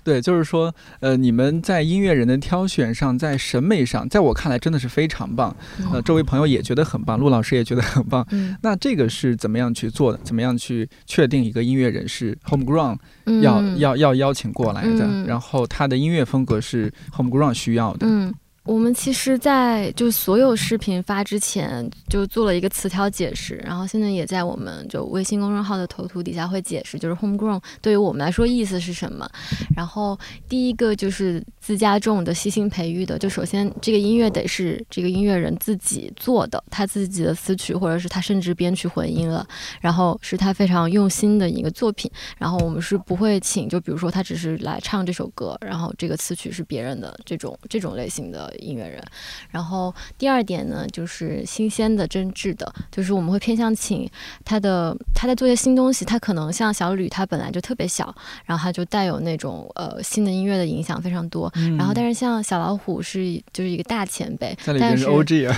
[0.10, 5.56] 对，就是说，呃，你们在音乐人的挑选上，在审美上，在我看来真的是非常棒。
[5.94, 8.26] 呃，周围朋友也觉得很棒，陆老师也觉得很棒。
[8.32, 10.20] 嗯，那这个是怎么样去做的？
[10.24, 15.06] 怎么样去确定一个音乐人是 homegrown 嗯要、要要邀请过来的？
[15.06, 18.08] 嗯然后他的音乐风格是 homegrown 需要的。
[18.10, 29.28] 嗯，我们其实，在就所有视频发之前，就做了一个词条解释，然后现在也在我们就微信公众号的头图底下会解释，就是 homegrown 对于我们来说意思是什么。
[29.76, 30.18] 然后
[30.48, 39.48] 第一个就是自家种的、悉心培育的，就首先这个音乐得是这个音乐人自己做的，他自己的词曲，或者是他甚至编曲混音了，
[39.82, 42.12] 然后是他非常用心的一个作品。
[42.38, 49.02] 然后我们是不会请，就比如说他只是来唱这首歌，然后这个词曲是别人的这种这种类型的音乐人。
[49.50, 54.10] 然后第二点呢，就是新鲜的、真挚的，就是我们会偏向请
[54.44, 58.14] 他的他在做一些新东西，他可能像小吕，他本来就特别小，
[58.46, 61.52] 然后他就带有那种呃新的音乐的影响非常多。
[61.56, 65.06] 嗯然后，但是像小老虎是就是一个大前辈，但是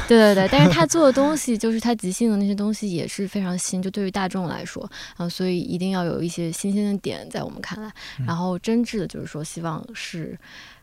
[0.08, 7.92] 对对对，但是他做的东西，就是他即兴的那些东西也是非常新，就对于大众来说，啊、所以一定要有一些新鲜的点，在我们看来，
[8.26, 10.38] 然后真挚的，就是说希望是。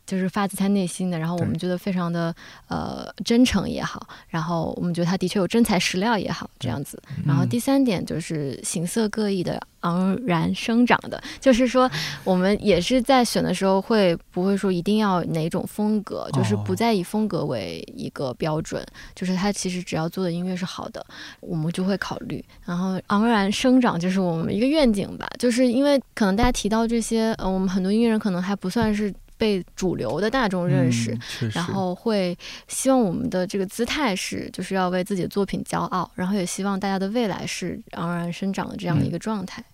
[0.09, 2.35] 就是发自他内心的，然后我们觉得非常的
[2.69, 6.99] 呃真诚也好，然后我们觉得他的确有真材实料也好，这样子。
[7.27, 11.91] 然后嗯第三点就是形色各异的昂然生长的，就是说
[12.25, 18.83] 我们也是在选的时候会不会说一定要哪种风格，就是哦不再以风格为一个标准，
[19.15, 21.05] 就是他其实只要做的音乐是好的，
[21.41, 22.43] 我们就会考虑。
[22.65, 31.13] 然后昂然生长就是我们一个愿景吧，就是因为可能大家提到这些，呃，我们很多音乐人可能还不算是被主流的大众认识。
[31.41, 39.65] 嗯然后会希望我们的这个姿态是，就是要为自己的作品骄傲，然后也希望大家的未来是昂然生长的这样的一个状态。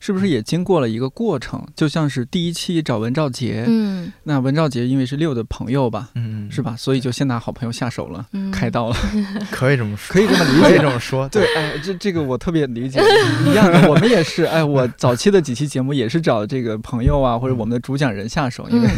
[0.00, 1.64] 是不是也经过了一个过程？
[1.74, 6.76] 就像是第一期找文兆杰，嗯那文兆杰因为是六的朋友吧，嗯，是吧？
[6.76, 8.96] 所以就先拿好朋友下手了，嗯，开刀了。
[9.50, 11.28] 可以这么说，可以这么理解可以这么说。
[11.28, 13.00] 对，哎，这这个我特别理解，
[13.46, 18.88] 一样的，我们也是，哎，我早期的几期节目也是找这个朋友啊，或者我们的主讲人下手，因为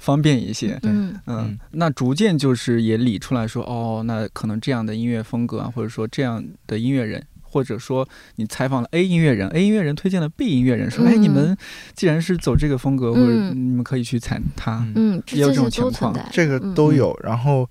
[0.00, 0.78] 方便一些。
[0.82, 8.06] 嗯嗯嗯，那逐渐就是也理出来说，哦，那可能这样的音乐风格啊，或者说这样的音乐人，或者说
[8.36, 11.56] 你采访了 A 音乐人，A 音乐人推荐了 B 音乐人，说，哎，嗯你们
[11.94, 14.86] 既然是走这个风格，或者嗯你们可以去采他。
[14.94, 16.14] 嗯也有这种情况。
[16.30, 17.18] 这个嗯都有。
[17.22, 17.68] 然后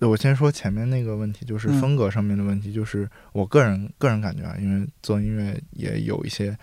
[0.00, 6.56] 我先说前面那个问题，就是嗯风格上面的问题，就是我个人个人感觉啊，因为做音乐也有一些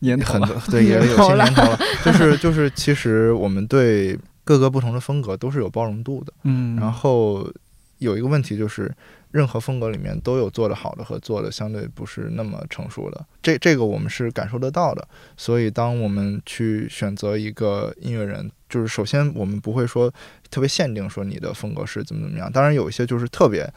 [0.00, 6.32] 年头了很多对，也有些年头了，就是 就是其实我们对各个不同的风格都是有包容度的。
[6.42, 7.50] 嗯，然后
[7.98, 8.92] 有一个问题就是，
[9.36, 15.06] 任何风格里面都有做的好的和做的相对不是那么成熟的，这这个我们是感受得到的。
[15.36, 20.12] 所以当我们去选择一个音乐人，就是首先我们不会说
[20.50, 23.68] 特别限定说你的风格是怎么怎么样，当然有一些就是特别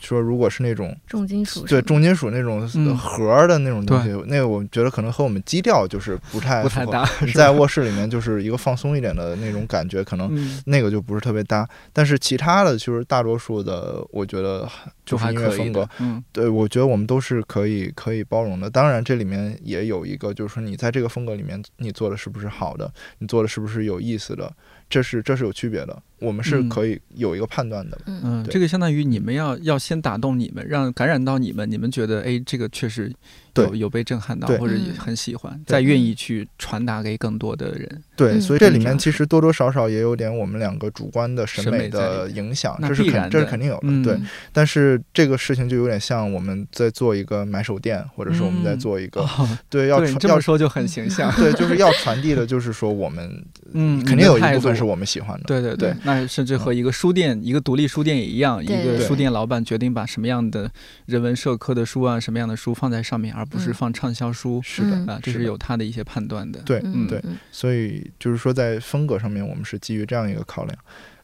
[0.00, 0.96] 说如果是那种。
[1.06, 11.68] 重金属对重金属那种嗯盒儿的那种东西，那个我觉得可能和我们基调就是不太不太搭， 在卧室里面就是一个放松一点的那种感觉，可能嗯，那个就不是特别搭。
[11.92, 14.68] 但是其他的就是大多数的，我觉得
[15.04, 18.68] 就是音乐风格，，嗯对我觉得我们都是可以可以包容的。
[18.68, 24.54] 当然，这里面也有一个，就是说你在这个风格里面，你做的是不是好的，你做的是不是有意思的，
[24.88, 26.02] 这是这是有区别的。
[26.18, 27.98] 我们是嗯可以有一个判断的。
[28.06, 33.12] 嗯嗯，这个相当于你们要要先打动你们，让感染到你们，你们觉得哎，这个确实
[33.54, 38.02] 有有被震撼到，或者很喜欢，再愿意去传达给更多的人。
[38.16, 43.80] 对，嗯所以这里面其实多多少少也有点我们两个主观的审审美美的影响，这是肯这是肯定有的。
[43.82, 44.18] 嗯，对，
[44.54, 51.30] 但是这个事情就有点像我们在做一个买手店，或者是我们在嗯做一个、哦，对要要这么说就很形象。
[51.36, 55.44] 对，就是要传递的，就是说我们嗯，肯定有一部分是我们喜欢的。
[55.46, 60.70] 对对对嗯，那甚至和一个书店、一个独立书店也一样，一个书店老板决定把什么样的
[61.06, 63.74] 人文社科的书啊，什么样的书放在上面，而不是嗯。
[63.74, 65.06] 放畅销书是的，嗯。
[65.06, 66.60] 啊，这是有他的一些判断的。
[66.60, 67.06] 对嗯。
[67.06, 67.36] 对，嗯。
[67.50, 70.78] 所以就是说在风格上面，我们是基于这样一个考量。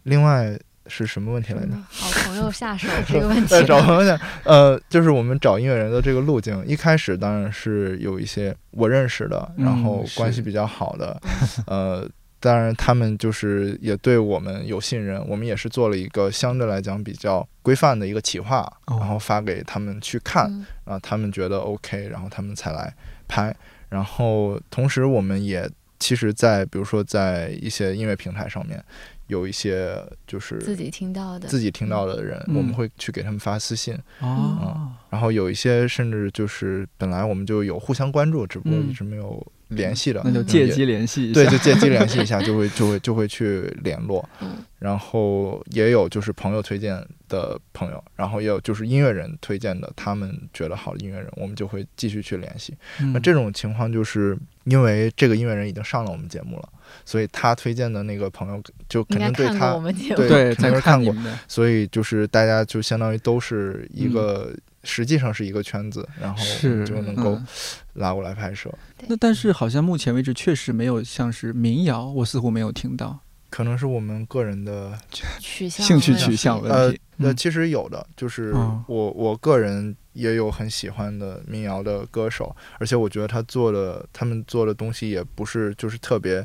[0.05, 1.69] 另外是什么问题来着？
[1.71, 3.47] 嗯好朋友下手这个问题。
[3.47, 11.21] 在， 找朋友，呃，就是我们找音乐人的这个路径，一开始当然是有一些我认识的，嗯然后关系比较好的，
[11.69, 12.09] 呃，
[12.43, 18.99] 当然他们就是也对我们有信任，我们也是做了一个相对来讲比较规范的一个企划，哦。
[18.99, 20.67] 然后发给他们去看，嗯。
[20.85, 22.93] 啊，他们觉得 OK，然后他们才来
[23.29, 23.55] 拍。
[23.91, 25.71] 然后同时，我们也
[26.01, 28.83] 其实，在比如说在一些音乐平台上面，
[29.29, 32.57] 有一些就是自己听到的，自己听到的人，嗯。
[32.57, 33.97] 我们会去给他们发私信。
[34.19, 38.91] 哦，然后有一些甚至就是本来我们就有互相关注，只不过嗯。
[38.91, 41.43] 一直没有联系的，那就嗯借机联系一下。
[41.43, 44.29] 对，就借机联系一下，就会就会就会去联络。
[44.41, 44.51] 嗯
[44.83, 52.75] 然后也有就是朋友推荐的朋友，然后也有就是音乐人推荐的，他们觉得好的音乐人，我们就会继续去联系。
[53.01, 56.69] 嗯那这种情况就是因为这个音乐人已经上了我们节目了，
[57.05, 61.15] 所以他推荐的那个朋友就肯定对他看过我，们节目，对对，肯定在是看过。
[61.47, 64.53] 所以就是大家就相当于都是一个，
[64.85, 67.47] 实际上是一个圈子，然后是就能够嗯。
[67.95, 68.73] 拉过来拍摄。
[69.07, 73.21] 那但是好像目前为止确实没有像是民谣，我似乎没有听到
[73.53, 74.99] 可能是我们个人的
[75.39, 77.01] 取向兴趣取向问呃题。
[77.19, 86.45] 呃，嗯其实有的，就是哦我我个人也有很喜欢的民谣的歌手，而且我觉得他做的他们做的东西也不是就是特别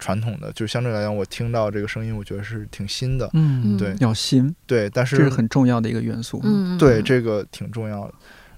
[0.00, 3.30] 传统的，就相对来讲，我听到这个声音，我觉得是挺新的。
[3.34, 6.40] 嗯，对要新，对，但是这是是很重要的一个元素。
[6.42, 8.14] 嗯，嗯对嗯这个挺重要的，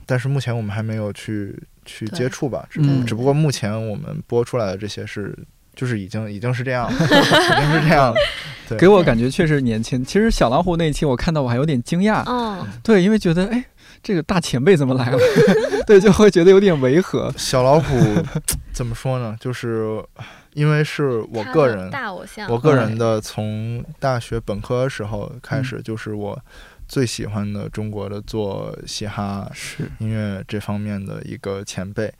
[0.07, 2.66] 但是目前我们还没有去去接触吧，
[3.07, 5.36] 只不过目前我们播出来的这些是。
[5.81, 8.14] 就是已经已经是这样了，已经是这样了。
[8.68, 10.05] 对给我感觉确实年轻。
[10.05, 13.64] 其实小老虎那一期我看到我还有点惊讶，嗯，对，因为觉得哎，
[14.03, 15.18] 这个大前辈怎么来了？
[15.89, 17.33] 对，就会觉得有点违和。
[17.35, 17.97] 小老虎
[18.74, 19.35] 怎么说呢？
[19.41, 20.05] 就是
[20.53, 26.39] 因为是我个人，大偶像，我个人的从大学本科时候开嗯始，就是我
[26.87, 32.12] 最喜欢的中国的做嘻哈是，音乐这方面的一个前辈。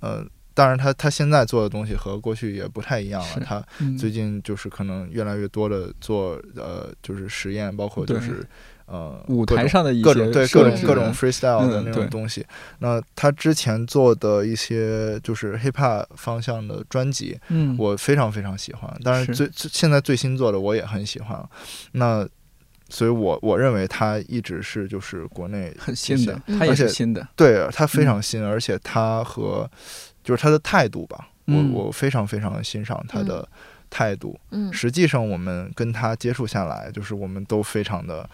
[0.00, 0.22] 呃，
[0.56, 3.42] 当然他他现在做的东西和过去也不太一样了。
[3.44, 8.42] 他嗯最近就是可能越来越多的做呃就是实验，包括就是
[8.86, 12.42] 呃舞台上的一各种对些各种各种 freestyle 的那种东西。
[12.78, 18.90] 那他之前做的一些就是 hip hop 方向的专辑，嗯，我非常非常喜欢。
[19.04, 21.46] 当然是最最现在最新做的我也很喜欢。
[21.92, 22.26] 那
[22.88, 27.26] 所以我我认为他一直是就是国内很新的，嗯它也是新的。
[27.34, 29.68] 对他非常新，而且他和
[30.26, 33.48] 就是他的态度吧，嗯我我非常非常欣赏他的
[33.88, 34.36] 态度。
[34.50, 38.28] 嗯实际上，我们跟他接触下来，就是我们都非常的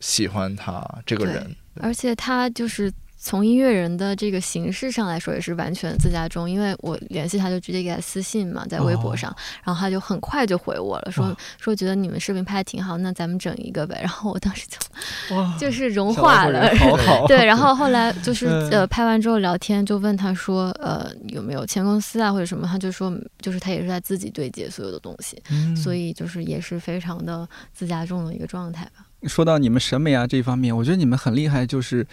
[0.00, 1.54] 喜欢他这个人。
[1.82, 6.48] 而且他就是从音乐人的这个形式上来说，也是完全自家中。
[6.48, 13.98] 因为我联系他就直接给他私信嘛，在微博上，然后他就很快就回我了，说、哇说觉得你们视频拍的挺好，那咱们整一个呗。
[14.00, 14.76] 然后我当时就
[15.34, 16.70] 哇，就是融化了。
[17.26, 29.06] 对，然后后来就是嗯呃拍完之后聊天，就问他说呃有没有签公司啊或者什么，他就说就是他也是在自己对接所有的东西，嗯所以就是也是非常的自家中的一个状态吧。
[29.22, 32.06] 说到你们审美啊这一方面，我觉得你们很厉害，就是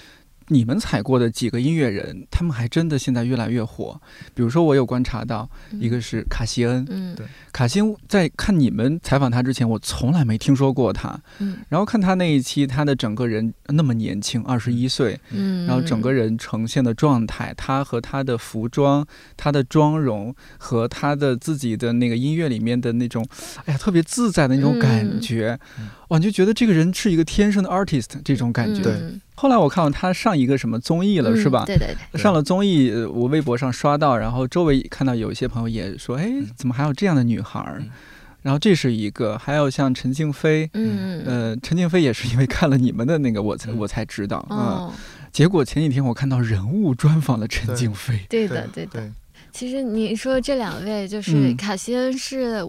[0.47, 3.99] 你们采过的几个音乐人，他们还真的现在越来越火。
[4.33, 7.15] 比如说，我有观察到，一个是卡西恩，嗯。
[7.15, 7.25] 对。
[7.51, 11.19] 卡西恩在看你们采访他之前，我从来没听说过他。
[11.39, 11.57] 嗯。
[11.69, 19.05] 然后看他那一期，他的整个人那么年轻，二十一岁，嗯，然后整个人呈现的状态，他和他的服装、
[19.37, 23.25] 他的妆容和他的自己的那个音乐里面的那种，
[23.65, 28.81] 哎呀，特别自在的那种感觉，嗯哇，你就觉得这个人是一个天生的 artist 这种感觉。
[28.81, 31.63] 对嗯后来我看到他上一个什么综艺了，嗯是吧？
[31.65, 37.89] 对对对，上了综艺，呃我微博上刷到，然后周围看到有一些朋友也说，哎，怎么还有这样的女孩儿嗯？
[38.43, 44.57] 然后这是一个，还有像陈静飞，嗯嗯呃，陈静飞也是因为看了你们的那个，我才嗯我才知道，嗯。
[44.57, 44.93] 哦，
[45.31, 49.11] 结果前几天我看到人物专访了陈静飞，对的对的。
[49.51, 52.63] 其实你说这两位，就是嗯卡西恩是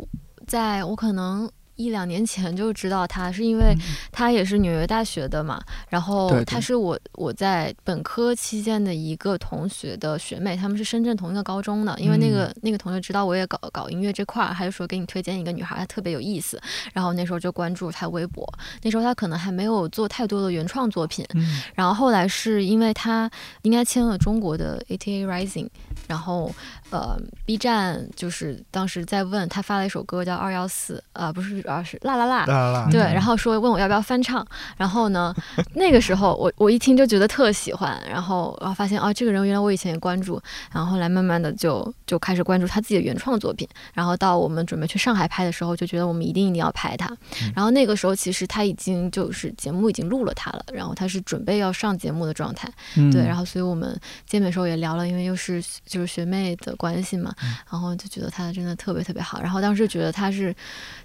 [0.47, 1.49] 在我可能。
[1.77, 3.75] 一两年前就知道他，是因为
[4.13, 16.61] 他也是纽约大学的嘛，然后他是我我在本科期间的一个同学的学妹，他们是深圳同一个高中的，因为那个、那个同学知道我也搞搞音乐这块儿，他就说给你推荐一个女孩，她特别有意思，
[16.93, 18.47] 然后那时候就关注她微博，
[18.83, 21.63] 那时候她可能还没有做太多的原创作品，嗯。
[21.75, 23.31] 然后后来是因为她
[23.63, 25.69] 应该签了中国的 ATA Rising，
[26.07, 26.55] 然后
[26.91, 32.87] 呃 B 站就是当时在问她发了一首歌叫二幺四，呃不是主要是辣辣辣。
[32.91, 34.47] 对，然后说问我要不要翻唱，
[34.77, 35.35] 然后呢，
[35.73, 40.39] 那个时候我我一听就觉得特喜欢，然后然后发现啊，这个人原来我以前也关注，
[40.71, 47.11] 然后后来慢慢的就就开始关注他自己的原创作品，然后到我们准备去上海拍的时候，就觉得我们一定一定要拍他，
[47.57, 53.11] 然后那个时候其实他已经就是节目已经录了他了，然后他是准备要上节目的状态，嗯。
[53.11, 57.55] 对，然后所以我们见面的时候也聊了，因为又是就是学妹的关系嘛，嗯。
[57.71, 60.55] 然后就觉得他真的特别特别好，然后当时觉得他是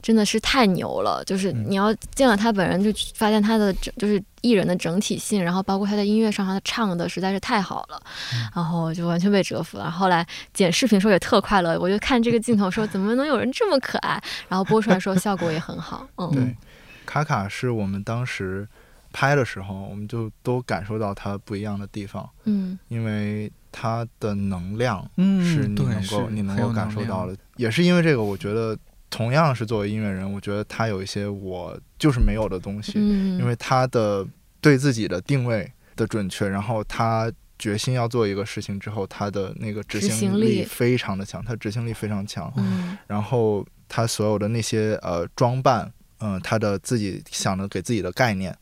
[0.01, 8.01] 真的是太牛了，就是嗯你要见了他本人，就发现他的整就是艺人的整体性，然后包括他在音乐上他唱的实在是太好了，
[8.33, 9.91] 嗯然后就完全被折服了。
[9.91, 16.57] 后来剪视频的时候也特快乐，我就看这个镜头说 怎么能有人这么可爱，然后播出来的时候效果也很好，嗯，对，
[17.05, 18.67] 卡卡是我们当时
[19.13, 27.37] 拍的时候，我们就都感受到他不一样的地方，嗯因为他的能量嗯，是你能够是你能够感受到的。
[27.55, 28.75] 也是因为这个，我觉得
[29.09, 34.25] 同样是作为音乐人，我觉得他有一些我就是没有的东西，嗯，因为他的
[34.61, 42.97] 对自己的定位的准确，然后他决心要做一个事情之后，他的那个执行力非常的强，他执行力非常强，嗯。
[43.07, 48.55] 然后他所有的那些呃装扮，嗯、他的自己想的给自己的概念，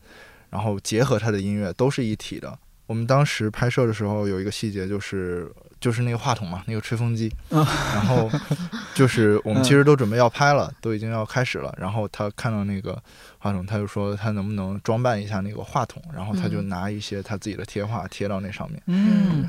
[0.50, 2.58] 然后结合他的音乐都是一体的。
[2.86, 5.46] 我们当时拍摄的时候有一个细节，就是
[5.80, 7.66] 就是那个话筒嘛，那个吹风机，啊。
[7.94, 8.30] 然后
[8.94, 13.00] 就是我们嗯其实都准备要拍了，都已经要开始了，然后他看到那个
[13.38, 19.48] 话筒，他就说他能不能装扮一下那个话筒，然后他就嗯拿一些他自己的贴画贴到那上面，嗯，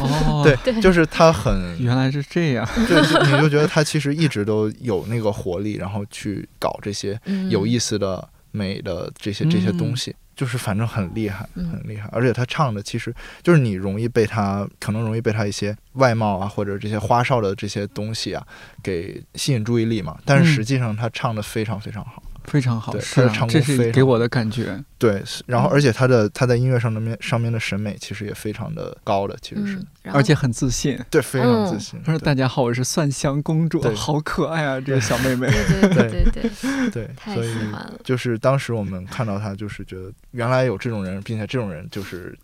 [0.00, 7.48] 哦，对，就是他很原来是这样，对，就你就觉得他其实一直都有那个活力，然后去搞这些嗯。
[7.48, 12.08] 有意思的、美的这些这些东西，就是反正很厉害，嗯很厉害。
[12.12, 13.12] 而且他唱的其实
[13.42, 18.46] 就是你容易被他，可能容易被他一些外貌啊或者这些花哨的这些东西啊
[18.80, 20.16] 给吸引注意力嘛。
[20.24, 25.22] 但是嗯实际上他唱的非常非常好，非常好，对是他的唱，啊这功非常是给我的感觉，对。
[25.46, 30.98] 然后嗯而且他的他在音乐上的面上面的审美其实也非常的高的，其实是、嗯，而且很自信。
[31.10, 32.00] 对非常自嗯信。
[32.04, 35.46] 他说：“大家好，我是蒜香公主，好可爱啊，这个小妹妹。
[35.48, 37.94] 对对对对对，太 所以喜欢了。
[38.02, 42.36] 就是当时我们看到他，就是觉得原来有这种人，并且这种人就是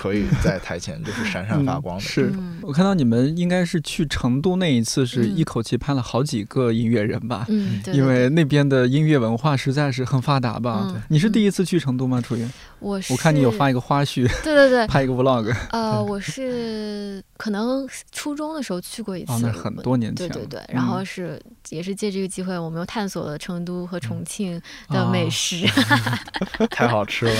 [0.00, 2.00] 可以在台前就是闪闪发光的。
[2.00, 7.44] 是嗯我看到你们应该是去成都那一次，是嗯一口气拍了好几个音乐人吧？
[7.48, 10.86] 嗯，对因为那边的音乐文化实在是很发达吧？
[10.88, 12.20] 嗯你是第一次去成都吗？
[12.20, 12.50] 楚云？
[12.78, 20.28] 我我看你有发一个花絮， 对对对，拍一个 vlog，呃，我是可能初中的时候去过一次，哦，那很多年前。
[20.28, 24.56] 对对对，然后嗯是、也是借这个机会，我们又探索了成都和重庆
[24.88, 25.66] 啊的美食。
[26.70, 27.32] 太好吃了，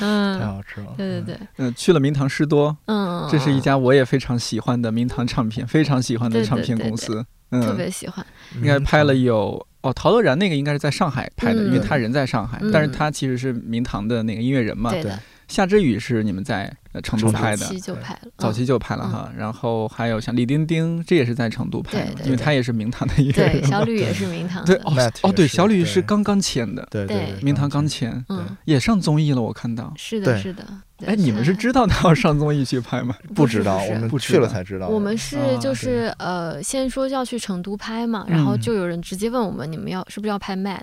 [0.00, 0.86] 嗯太嗯，好吃了。
[0.96, 7.24] 对对对，嗯、去了明堂诗多，嗯，这是一嗯家我也非常喜欢的明堂唱片，非常喜欢的唱片对对公司。
[7.50, 8.24] 特嗯，别喜欢。
[8.54, 14.90] 嗯，应该拍了有哦，陶乐然那个应该是在上海拍的，嗯因为他人在上海，嗯但是他其实是明堂的那个音乐人嘛。
[14.90, 15.12] 对，
[15.46, 19.30] 夏之雨是你们在呃成都拍的，早期就拍了，早期嗯就拍了哈。
[19.36, 23.62] 然后还有像李丁丁，这也是在成都拍的，对对因为他也是明堂的音乐对。
[23.62, 29.92] 小吕也是明堂的，对哦哦，对，小吕是刚刚签的，对对对，明堂刚签，嗯，也上综艺了，我看到。
[29.96, 30.64] 是的，是的。
[31.04, 33.14] 哎，你们是知道他要上综艺去拍吗？
[33.34, 34.88] 不知道，我们不去了才知道。
[34.88, 40.80] 我们是啊就是呃，先说要去成都拍嘛，然后嗯就有人直接问我们，你们要是不是要拍 Matt？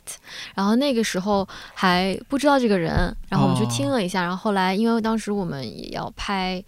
[0.53, 2.93] 然后那个时候还不知道这个人，
[3.28, 6.64] 然后我们去听了一下，然后后来因为当时我们也要拍，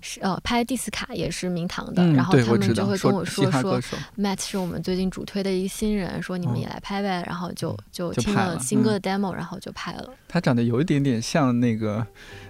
[0.00, 3.80] 是呃拍蒂斯卡也是明堂的，嗯，然后他们就会跟我说说
[4.18, 10.08] ，Matt 是我们最近主推的一个新人，说你们哦也来拍呗，然后就就听了新歌的 demo，然后就拍了。
[10.28, 12.04] 他长得有一点点像那个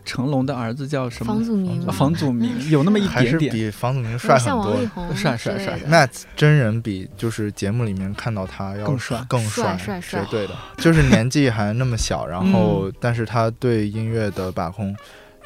[0.04, 1.34] 成龙的儿子叫什么？
[1.34, 1.92] 房祖名啊？
[1.92, 3.52] 房祖名， 有那么一还是点点。
[3.52, 4.88] 比房祖名帅很点像王力多。
[5.04, 10.56] 宏帅帅帅 Matt 真人比就是节目里面看到他要更帅更帅帅，帅帅绝对的。
[10.78, 14.96] 就是年纪还那么小，然嗯后但是他对音乐的把控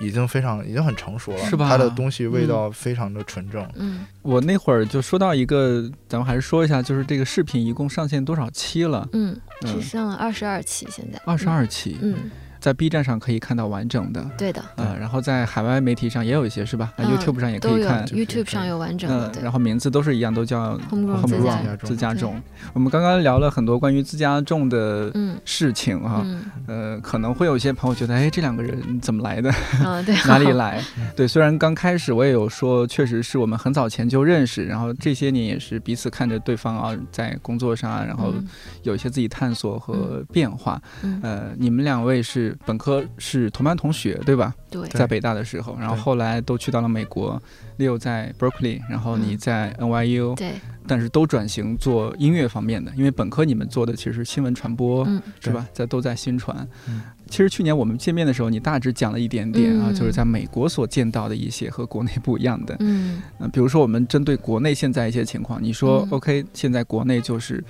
[0.00, 3.68] 已经非常已经很成熟了，是吧它的东西味道非常的纯正。
[3.74, 9.08] 嗯，我那会儿就说到一个，咱们还是说一下，就是这个视频一共上线多少期了？
[9.12, 11.20] 嗯，只上了二十二期现在。
[11.24, 12.30] 二十二期，嗯，
[12.68, 18.04] 在 B 站上可以看到完整的，对的，呃，然后在海外媒体上也有一些，是吧？YouTube 上也可以看。
[18.08, 19.50] ，YouTube 上有完整的，嗯，然。
[19.50, 22.38] 后名字都是一样，都叫 Homegrown 自家自家种。
[22.74, 29.50] 我们刚刚聊了很多关于自家种的嗯事情啊，嗯呃，可能会有一些朋友觉得，哎，这两个人怎么来的？
[29.82, 30.84] 嗯，对， 哪里来？
[31.16, 38.46] 对，虽然刚开始我也有说，确实是我们很早前就认识，然后这些年也是彼此看着对方啊，在工作上啊，然后嗯
[38.82, 40.78] 有一些自己探索和变化。
[41.02, 44.54] 嗯，呃，你们两位是本科是同班同学对吧？
[44.70, 47.40] 对，在北大的时候，然后后来都去到了美国
[47.78, 49.38] ，Leo 在 Berkeley，然后你嗯。
[49.38, 50.52] 在 NYU，、对，
[50.86, 55.22] 但是都转型做音乐方面的，因为本科你们做的其实是新闻传播，嗯。
[55.40, 55.66] 是吧？
[55.72, 56.68] 在都在新传。
[56.88, 57.02] 嗯。
[57.30, 62.76] 其实去年我们见面的时候，你大致讲了一点点啊，嗯就是在美国所见到的一些和国内不一样的。
[62.80, 63.22] 嗯。
[63.38, 66.08] 嗯、比如说我们针对国内现在一些情况，你说、嗯。
[66.10, 67.62] OK，现在国内就是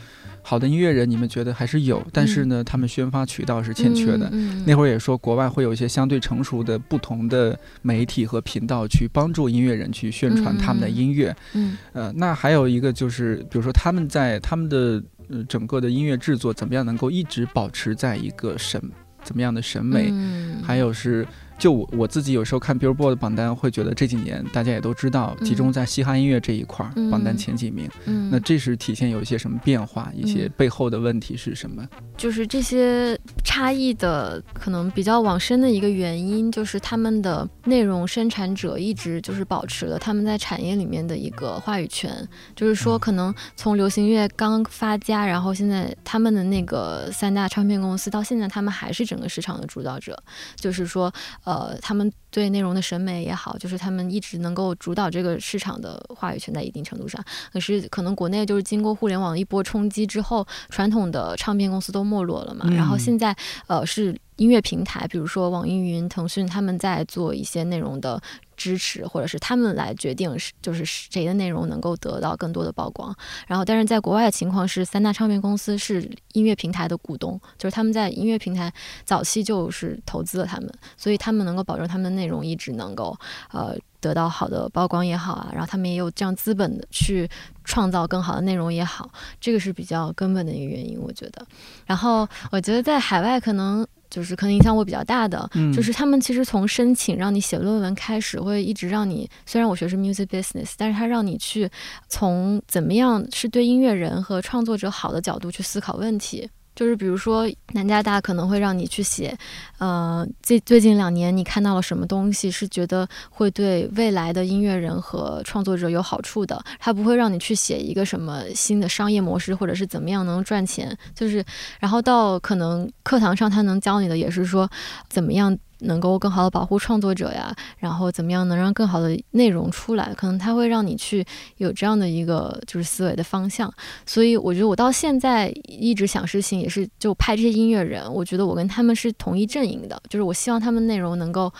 [0.49, 4.31] 好的音乐人，你们觉得还是有，但是呢，他们宣发渠道是欠缺的。
[4.65, 11.37] 那会儿也说，国外会有一些相对成熟的不同的媒体和频道去帮助音乐人去宣传他们的音乐。
[11.53, 18.83] 嗯呃，那还有一个就是，比如说他们在他们的呃整个的音乐制作怎么样能够一直保持在一个审
[19.23, 21.27] 怎么样的审美，嗯还有是。
[21.59, 27.91] 就我我自己有时候看 Billboard 的榜单，会觉得这几年大家也都知道，集中在嘻哈音乐这一块儿，嗯榜单前几名。
[28.05, 28.31] 嗯。
[28.31, 30.53] 那这是体现有一些什么变化，一些嗯。
[30.57, 31.87] 背后的问题是什么？
[32.17, 50.17] 就是这些差异的可能比较往深的一个原因，就是他们的内容生产者一直就是保持了他们在产业里面的一个话语权，就是说可能从流行乐刚发家，然后现在他们的那个三大唱片公司到现在他们还是整个市场的主导者，
[50.57, 51.13] 就是说
[51.49, 52.13] 呃他们。
[52.31, 57.25] 对内容的审美也好，就是他们一直能够主导这个市场的话语权，在一定程度上。
[57.51, 63.35] 可是可能国内就是经过互联网一波冲击之后，传统的唱片公司都没落了嘛，嗯然后现在
[63.67, 68.21] 呃是音乐平台，比如说网易云、腾讯他们在做一些内容的
[68.59, 73.15] 支持，或者是他们来决定是就是谁的内容能够得到更多的曝光。
[73.47, 78.71] 然后，但是在国外的情况是，三大唱片公司是音乐平台的股东，就是他们在音乐平台
[79.05, 83.17] 早期就是投资了他们，所以他们能够保证他们的内容一直能够
[83.53, 87.29] 呃得到好的曝光也好啊，然后他们也有这样资本的去
[87.65, 89.09] 创造更好的内容也好，
[89.41, 91.47] 这个是比较根本的一个原因，我觉得。
[91.87, 101.69] 然后我觉得在海外可能就是可能影响我比较大的，嗯就是他们其实从申请让你写论文开始，会一直让你，虽然我学的是 music business，但是他让你去
[102.09, 106.49] 从怎么样是对音乐人和创作者好的角度去思考问题。
[106.79, 109.37] 就是比如说南加大可能会让你去写，
[109.79, 121.45] 呃，最最近两年你看到了什么东西是觉得会对未来的音乐人和创作者有好处的，他不会让你去写一个什么新的商业模式或者是怎么样能赚钱，就是
[121.81, 124.71] 然后到可能课堂上他能教你的也是说
[125.09, 125.59] 怎么样。
[125.81, 130.13] 能够更好的保护创作者呀，然后怎么样能让更好的内容出来？
[130.15, 131.25] 可能它会让你去
[131.59, 133.73] 有这样的一个就是思维的方向。
[134.05, 141.53] 所以我觉得我到现在一直想事情也是就拍这些音乐人，我觉得我跟他们是同一阵营的，就是我希望他们内容能够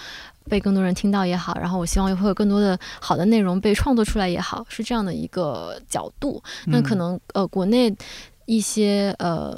[0.49, 6.43] 被更多人听到也好，然后我希望会有更多的好的内容被创作出来也好，是这样的一个角度。
[6.67, 7.95] 那可能呃国内
[8.47, 9.57] 一些呃。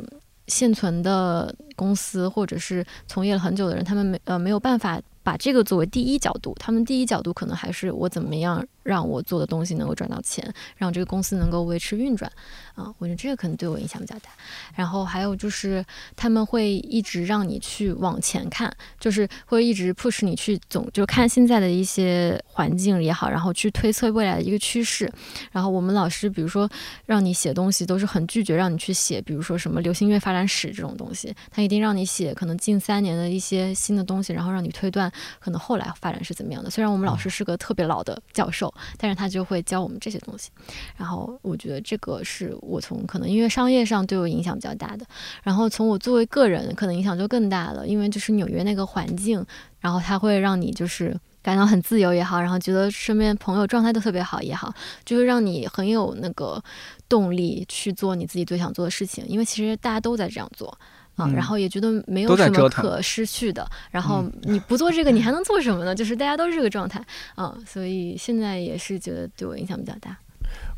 [0.50, 12.30] 现存的公司或者是从业了很久的人，他们没呃没有办法把这个作为第一角度，他们第一角度可能还是我怎么样让我做的东西能够赚到钱，让这个公司能够维持运转
[12.74, 14.30] 啊，我觉得这个可能对我影响比较大。
[14.74, 15.84] 然后还有就是
[16.16, 25.10] 他们会一直让你去往前看，就是会一直 push 你去总就看现在的一些环境也好，然后去推测未来的一个趋势。
[25.52, 26.68] 然后我们老师比如说
[27.04, 36.70] 让你写东西都是很拒绝让你去写，比如说什么流行乐发展史这种东西，他一定让你写可能近三年的一些新的东西，然后让你推断可能后来发展是怎么样的。
[36.70, 40.50] 虽然我们老师是个特别老的教授，但是他就会教我们这些东西。
[40.96, 45.06] 然后我觉得这个是我从可能因为商业上对我影响比较大的。
[45.42, 49.44] 然后从我作为个人，可能影响就更大了，因为就是纽约那个环境，
[49.80, 54.72] 然后它会让你就是感到很自由也好，然后觉得身边朋友状态都特别好也好，
[55.04, 56.62] 就是让你很有那个
[57.08, 60.76] 动力去做你自己最想做的事情，因为其实大家都在这样做。
[61.20, 65.94] 啊，嗯然后也觉得没有什么可失去的，然后你不做这个，你还能做什么呢？
[65.94, 67.04] 就是大家都是这个状态，
[67.34, 70.16] 啊，所以现在也是觉得对我影响比较大。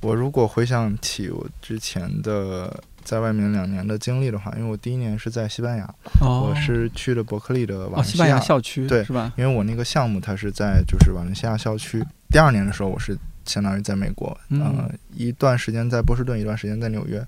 [0.02, 9.32] 我如果回想起我之前的在外面两年的经历的话，因为我第一年是在西班牙，哦我是去了伯克利的瓦哦，伦西亚西班牙校区对是吧？
[9.36, 12.04] 因为我那个项目它是在就是瓦伦西亚校区。
[12.30, 13.16] 第二年的时候，我是
[13.46, 17.24] 相当于在美国，嗯呃，一段时间在波士顿，一段时间在纽约。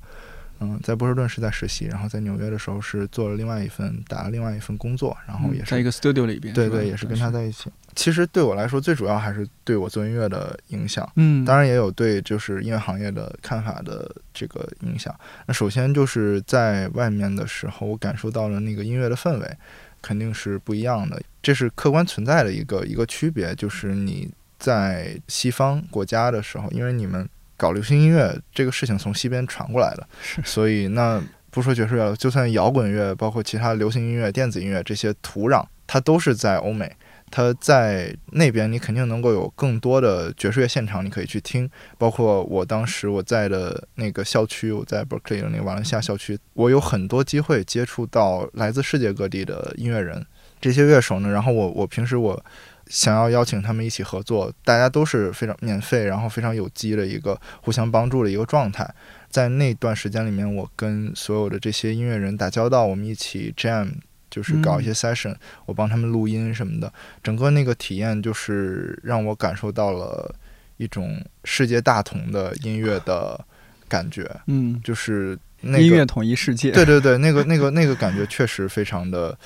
[0.61, 7.71] 嗯，在波士顿是在实习，然后在纽约的时候是做了另外一份打了另外一份工作，然后也是嗯在一个 studio 里边，对对，也是跟他在一起。
[7.95, 11.09] 其实对我来说，最主要还是对我做音乐的影响。
[11.17, 15.15] 嗯，当然也有对就是音乐行业的看法的这个影响。
[15.47, 19.57] 那首先就是在外面的时候，我感受到了那个音乐的氛围，
[20.03, 21.21] 肯定是不一样的。
[21.43, 24.29] 这是客观存在的一个一个区别，就是你
[24.59, 30.07] 在西方国家的时候，因为你们搞流行音乐这个事情从西边传过来的，
[30.45, 36.95] 所以那不说爵士乐，就算摇滚乐，包括其他流行音乐、电子音乐这些土壤，它都是在欧美。
[37.31, 41.69] 它在那边你肯定能够有更多的爵士乐现场，你可以去听。
[41.99, 50.25] 包括我当时我在的那个校区，我在 Berkeley 的那个瓦伦西亚校区，我有很多机会接触到来自世界各地的音乐人。
[50.61, 52.41] 这些乐手呢，然后我我平时我
[52.89, 58.89] 想要邀请他们一起合作，大家都是非常免费，然后非常有机的一个互相帮助的一个状态。
[59.29, 63.91] 在那段时间里面，我跟所有的这些音乐人打交道，我们一起 jam，
[64.31, 65.35] 就是搞一些 session，、
[65.67, 66.93] 我帮他们录音什么的。
[67.23, 70.33] 整个那个体验就是让我感受到了
[70.77, 73.45] 一种世界大同的音乐的
[73.89, 76.71] 感觉，嗯，就是那个音乐统一世界。
[76.71, 79.37] 对对对，那个那个那个感觉确实非常的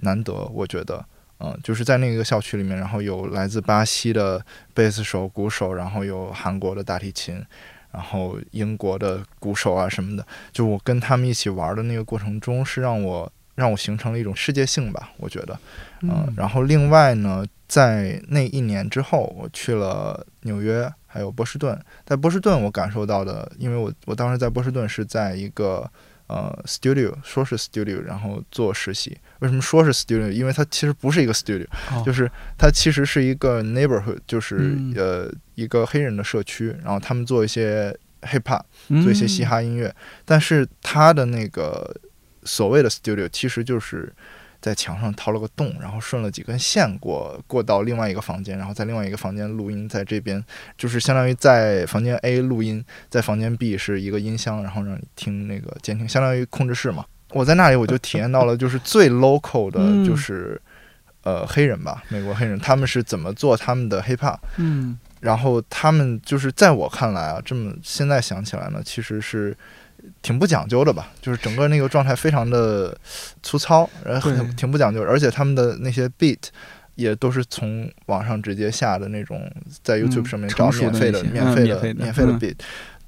[0.00, 1.04] 难得，我觉得，
[1.38, 7.44] 嗯，就是在那个校区里面，然后有来自巴西的贝斯手、鼓手，然后有韩国的大提琴，
[7.92, 15.58] 然后英国的鼓手啊什么的，就我跟他们一起玩的那个过程中，是让我让我形成了一种世界性吧，我觉得，
[16.02, 21.78] 嗯，然后另外呢，在那一年之后，我去了纽约，还有波士顿。
[22.04, 25.90] 在波士顿，我感受到的，因为我我当时在波士顿是在一个
[26.28, 29.16] 呃 studio，说是 studio，然后做实习。
[29.40, 30.30] 为什么说是 studio？
[30.30, 41.94] 因为它其实不是一个 studio，、哦就是它其实是一个 neighborhood，就是、嗯呃一个黑人的社区，然后他们做一些 hip hop，嗯做一些嘻哈音乐，但是他的那个
[42.44, 44.12] 所谓的 studio 其实就是
[44.60, 50.42] 在墙上掏了个洞，然后顺了几根线过过到另外一个房间，然后在另外一个房间录音，在这边
[50.76, 57.04] 就是相当于在房间 A 录音，在房间 B 是一个音箱，然后让你听那个监听，相当于控制室嘛。
[57.30, 60.60] 我在那里我就体验到了就是最 local 的嗯就是、
[61.22, 64.38] 呃黑人吧，美国黑人，他们是怎么做他们的 hip hop。
[64.56, 69.56] 嗯然后他们就是在我看来啊，这么现在想起来呢，其实是
[70.22, 72.96] 挺不讲究的吧，就是整个那个状态非常的
[73.42, 76.38] 粗糙，然后很挺不讲究，而且他们的那些 beat
[76.94, 79.50] 也都是从网上直接下的那种，
[79.82, 82.56] 在 YouTube 上面找免费的、免费的、嗯免费的 beat，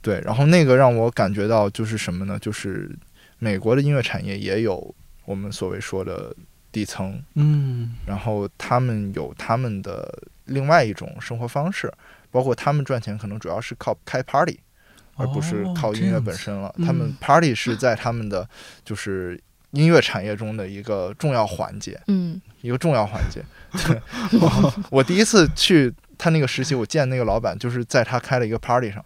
[0.03, 2.38] 对，然后那个让我感觉到就是什么呢？
[2.38, 2.90] 就是
[3.38, 4.94] 美国的音乐产业也有
[5.24, 6.34] 我们所谓说的
[6.70, 7.94] 底层，嗯。
[8.07, 11.92] 然后他们有他们的另外一种生活方式，
[12.30, 14.61] 包括他们赚钱可能主要是靠开 party，
[15.18, 16.72] 而不是哦靠音乐本身了。
[16.78, 18.48] 嗯他们 party 是在他们的
[18.84, 19.38] 就是
[19.72, 23.42] 音乐产业中的一个重要环节，嗯一个重要环节。
[23.86, 24.00] 对，
[24.40, 29.04] 我我第一次去他那个实习，我见那个老板就是在他开了一个 party 上，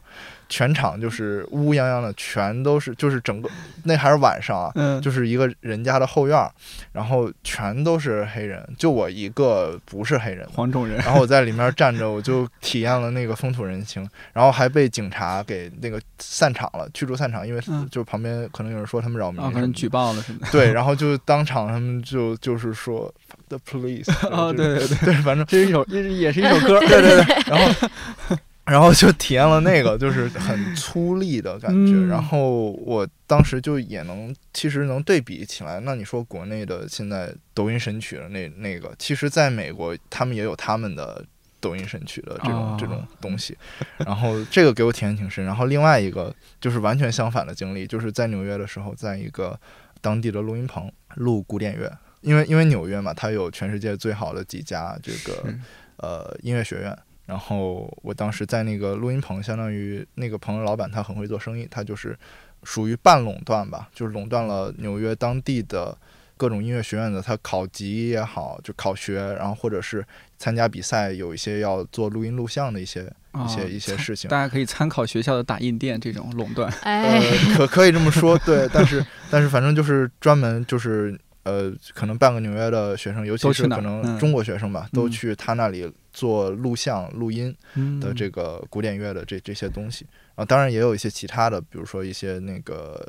[0.52, 3.48] 全场就是乌乌泱泱的，全都是就是整个
[3.84, 6.46] 那还是晚上啊，嗯，就是一个人家的后院，
[6.92, 10.46] 然后全都是黑人，就我一个不是黑人。
[10.52, 10.98] 黄种人。
[10.98, 20.48] 然后我在里面站着，我就体验了那个风土人情，然后还被警察给那个散场了，驱逐散场，因为嗯就旁边可能有人说他们扰民可能举报了什么的。
[20.52, 23.10] 对，然后就当场他们就就是说
[23.48, 26.78] the police，哦，对对对，对，反正这是一首，也是一首 歌。
[26.80, 31.92] 对对对， 然后然后就体验了那个，就是很粗粝的感觉。
[31.92, 35.80] 嗯然后我当时就也能，其实能对比起来。
[35.80, 41.24] 那你说国内的现在抖音神曲的那那个，其实在美国他们也有他们的。
[41.62, 43.56] 抖音神曲的这种、哦这种东西，
[43.98, 45.44] 然后这个给我体验挺深。
[45.44, 49.56] 然后另外一个就是完全相反的经历，就是在纽约的时候，在一个
[50.00, 55.54] 当地的录音棚录古典乐，因为因为纽约嘛，它有全世界最好的几家这个
[55.98, 56.98] 呃音乐学院。
[57.26, 62.18] 然后我当时在那个录音棚，相当于那个棚的老板他很会做生意，他就是
[62.64, 65.96] 属于半垄断吧，就是垄断了纽约当地的
[66.36, 70.04] 各种音乐学院的他考级也好，就考学，然后或者是
[70.36, 73.02] 参加比赛，有一些要做录音录像的一些
[73.34, 74.28] 一些啊一些事情。
[74.28, 76.68] 大家可以参考学校的打印店这种垄断。
[76.82, 90.06] 哎，呃，可可以这么说，对，但是但是反正就是专门就是呃，可能半个纽约的学生，尤其是可能嗯中国学生吧，都嗯去他那里做录像、录音嗯的这个古典乐的这这些东西。
[90.34, 93.06] 啊，当然也有一些其他的，比如说一些那个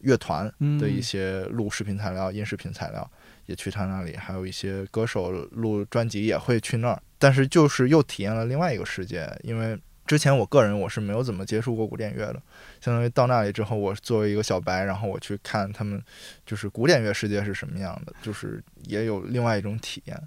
[0.00, 0.44] 乐团
[0.78, 3.10] 的一嗯些录视频材料、音视频材料，
[3.46, 7.02] 也去他那里，还有一些歌手录专辑也会去那儿。
[7.18, 12.40] 但是就是又体验了另外一个世界，因为之前我个人我是没有怎么接触过古典乐的，
[12.80, 16.02] 相当于到那里之后，我作为一个小白，然后我去看他们
[16.44, 20.18] 就是古典乐世界是什么样的，就是也有另外一种体验。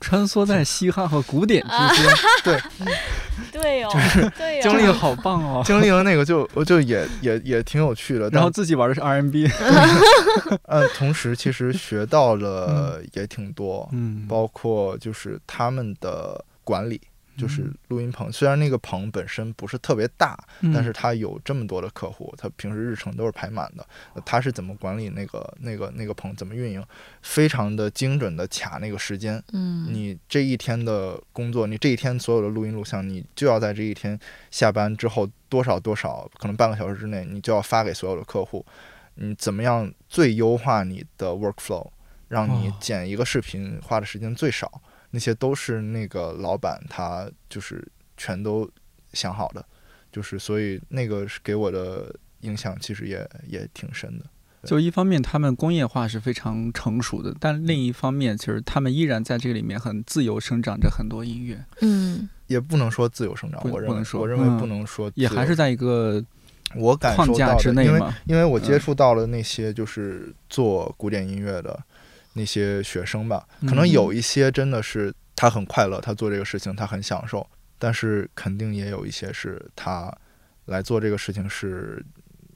[0.00, 2.14] 穿梭在嘻哈和古典之间
[3.50, 5.60] 对， 对哦，就是经历好棒哦。
[5.66, 9.48] 经历了那个就我就也也也挺有趣的，然后自己玩的是 R&B，
[10.66, 17.00] 呃，同时其实学到了也挺多，嗯，包括就是他们的管理，
[17.38, 18.30] 就是录音棚。
[18.30, 23.86] 虽然那个棚本身不是特别大，嗯但是它有这么多的客户，他平时日程都是排满的。
[24.14, 26.84] 呃他是怎么管理那个那个那个棚，怎么运营，
[27.22, 29.42] 非常的精准的卡那个时间。
[29.52, 34.18] 嗯，你这一天的工作，你这一天所有的录音录像，你就要在这一天
[34.50, 38.66] 下班之后多少多少，可能半个小时之内，你就要发给所有的客户。
[39.14, 41.88] 你怎么样最优化你的 workflow，
[42.28, 44.80] 让你哦剪一个视频花的时间最少？
[45.18, 47.84] 那些都是那个老板他就是
[48.16, 48.70] 全都
[49.14, 49.66] 想好的，
[50.12, 54.24] 就是所以那个是给我的影响其实也也挺深的。
[54.62, 66.24] 就一方面他们工业化是非常成熟的，但另一方面，其实他们依然在这个里面很自由生长着很多音乐，嗯也不能说自由生长，我认为不能说我认为嗯不能说也还是在一个
[66.76, 68.14] 我感受框架到的，因为之内嘛。
[68.26, 71.76] 因为我接嗯触到了那些就是做古典音乐的
[72.34, 77.46] 那些学生吧，可能嗯有一些真的是他很快乐，他做这个事情他很享受，
[77.78, 80.12] 但是肯定也有一些是他
[80.66, 82.04] 来做这个事情是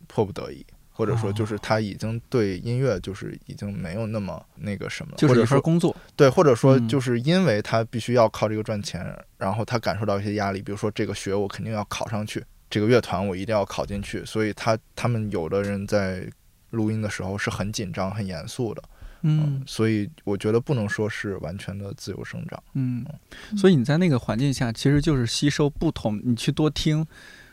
[0.06, 0.64] 迫不得已。
[0.94, 1.32] 或者说，哦。
[1.32, 6.86] 就是他已经对音乐就是已经没有那么那个什么了，就是一份或者说工作，对，或者说嗯。
[6.86, 9.02] 就是因为他必须要靠这个赚钱，
[9.38, 16.30] 然后他感受到一些压力，比如说这个学我肯定要考上去，这个乐团我一定要考进去，所以他他们有的人在
[16.70, 18.82] 录音的时候是很紧张、很严肃的，
[19.22, 19.62] 嗯。
[19.66, 22.62] 所以我觉得不能说是完全的自由生长。
[22.74, 23.04] 嗯，
[23.56, 27.06] 所以你在那个环境下，其实就是吸收不同，你去多听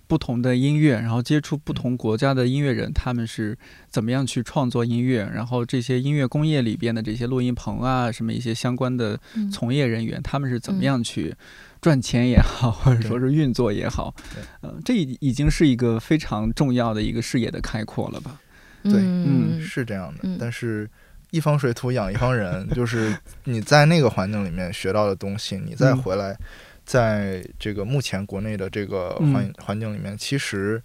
[0.07, 3.55] 不同的音乐，然后接触不同国家的音乐人，他们是
[3.91, 9.51] 怎么样去创作音乐，然后这些音乐工业里边的这些录音棚啊，什么一些相关的嗯。
[9.51, 10.83] 从业人员，他们是怎么嗯。
[10.83, 11.35] 样去
[11.79, 18.41] 赚钱也好，或者说是运作也好对，呃，这已已经是一个非常重要的一个视野的开阔了吧？
[18.81, 19.61] 对嗯。
[19.61, 20.37] 是这样的，嗯。
[20.39, 20.89] 但是
[21.31, 25.97] 一方水土养一方人， 就是你在那个环境里面学到的东西，你再嗯。
[25.97, 26.37] 回来，
[26.85, 29.33] 在这个目前国内的这个嗯。
[29.33, 30.81] 环、环境里面，其实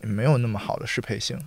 [0.00, 1.38] 没有那么好的适配性。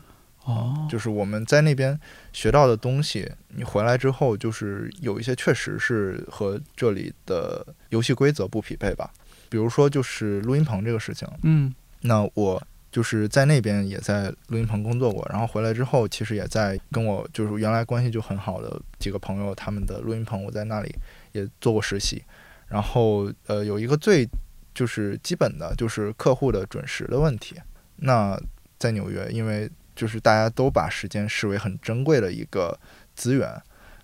[0.44, 1.98] 哦，就是我们在那边
[2.34, 9.12] 学到的东西，你回来之后，就是有一些确实是和这里的游戏规则不匹配吧。
[9.50, 11.74] 比如说，就是录音棚这个事情，嗯。
[12.02, 20.94] 那我就是在那边也在录音棚工作过，然后回来之后，其实也在跟我就是原来关系就很好的几个朋友，他们的录音棚，我在那里
[21.32, 22.22] 也做过实习。
[22.68, 24.28] 然后呃，有一个最
[24.74, 27.56] 就是基本的就是客户的准时的问题。
[27.98, 28.38] 那
[28.78, 32.78] 在纽约，因为就是大家都把时间视为很珍贵的一个
[33.16, 33.50] 资源，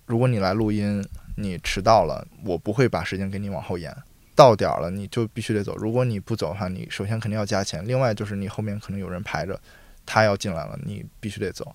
[0.06, 1.04] 如果你来录音，
[1.36, 3.94] 你迟到了，我不会把时间给你往后延。
[4.38, 5.74] 到点儿了，你就必须得走。
[5.78, 9.60] 如果你不走的话，你首先肯定要加钱，另外就是你后面可能有人排着，
[10.06, 11.74] 他要进来了，你必须得走。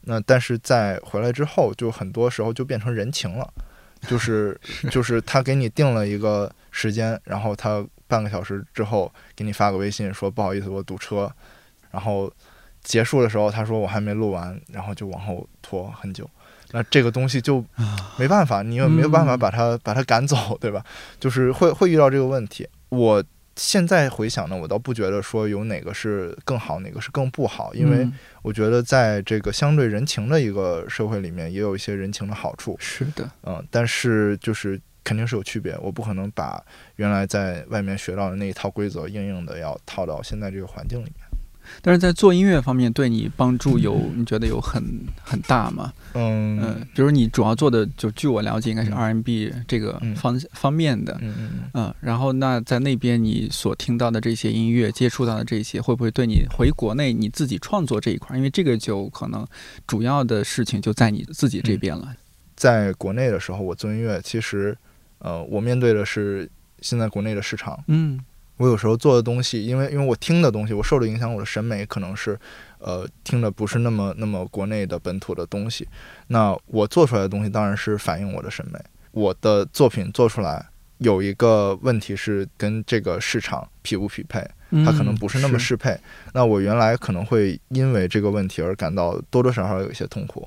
[0.00, 3.48] 那但是在回来之后，就很多时候就变成人情了，
[4.08, 11.32] 就是 就是他给你定了一个时间，然后他半个小时之后给你发个微信说不好意思我堵车，
[11.92, 12.28] 然后
[12.82, 16.28] 结束的时候他说我还没录完，然后就往后拖很久。
[16.72, 17.64] 那这个东西就
[18.16, 20.84] 没办法，你也没有办法嗯把它把它赶走，对吧？
[21.18, 22.68] 就是会会遇到这个问题。
[22.90, 23.22] 我
[23.56, 28.12] 现在回想呢，我倒不觉得说有哪个是更好，哪个是更不好，因为嗯
[28.42, 32.76] 我觉得在这个相对人情的一个社会里面，也有一些人情的好处。
[32.78, 36.62] 是的，嗯，但是就是肯定是有区别，我不可能把
[36.96, 41.19] 原来在外面学到的那一套规则硬硬的要套到现在这个环境里面。
[41.82, 44.82] 但是在做音乐方面，对你帮助有你觉得有很
[45.22, 45.92] 很大吗？
[46.14, 51.16] 嗯嗯，比如你主要做的，就据我了解，应该是嗯 R&B 这个嗯方、方面的。
[51.20, 51.70] 嗯嗯嗯。
[51.74, 58.36] 嗯，然后那在那边你所听到的这些音乐，接触到的这些，会不会对你回国内你自己创作这一块儿？
[58.36, 59.46] 因为这个就可能
[59.86, 62.14] 主要的事情就在你自己这边了。
[62.56, 64.76] 在国内的时候，我做音乐，其实，
[65.18, 66.50] 呃，我面对的是
[66.80, 67.82] 现在国内的市场。
[67.86, 68.20] 嗯
[68.60, 72.38] 我有时候做的东西，因为因为我听的东西，我受的影响，我的审美可能是，
[72.78, 75.88] 呃，听的不是那么那么国内的本土的东西。
[76.26, 78.78] 那我做出来的东西当然是反映我的审美。
[79.12, 80.62] 我的作品做出来
[80.98, 85.98] 有一个问题是跟这个市场匹不匹配，嗯，它可能不是那么适配。
[86.34, 90.46] 那我原来可能会因为这个问题而感到多多少少有一些痛苦，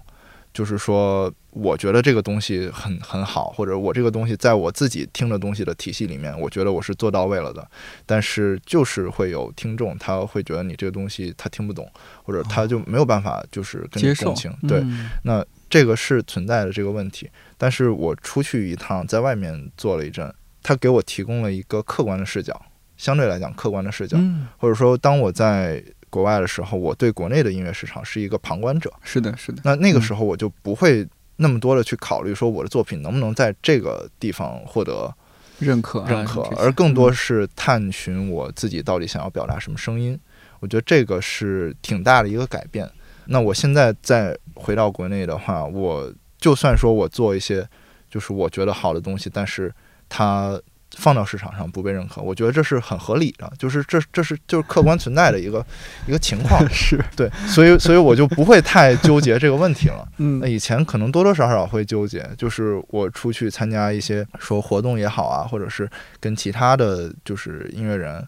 [0.53, 7.67] 就是说，我觉得这个东西很很好，或者我这个东西在我自己听的东西的体系里面，我觉得我是做到位了的。
[8.05, 11.89] 但是就是会有听众，他会觉得你这个东西他听不懂，
[12.23, 14.55] 或者他就没有办法就是跟你共情。
[14.67, 17.29] 对，嗯那这个是存在的这个问题。
[17.57, 20.31] 但是我出去一趟，在外面做了一阵，
[20.61, 22.61] 他给我提供了一个客观的视角，
[22.95, 25.83] 相对来讲客观的视角，嗯，或者说当我在
[26.13, 28.93] 国外的时候，我对国内的音乐市场是一个旁观者。
[29.01, 31.07] 是的，是的，那那个时候我就不会
[31.37, 35.11] 那么多的去考虑说我的作品能不能在这个地方获得
[35.57, 40.19] 认可啊认可而更多嗯是探寻我自己到底想要表达什么声音。
[40.59, 42.87] 我觉得这个是挺大的一个改变。
[43.25, 47.67] 那我现在再回到国内的话，我就算说我做一些
[48.09, 49.73] 就是我觉得好的东西，但是
[50.07, 50.61] 它
[50.97, 55.65] 放到市场上不被认可，我觉得这是很合理的，就是这这是就是客观存在的一个
[56.07, 56.63] 一个情况。
[56.69, 60.07] 是对，所以所以我就不会太纠结这个问题了。
[60.17, 65.89] 嗯那以前可能多多少少会纠结，就是我出去参加一些说活动也好啊，或者是
[66.19, 68.25] 跟其他的就是音乐人，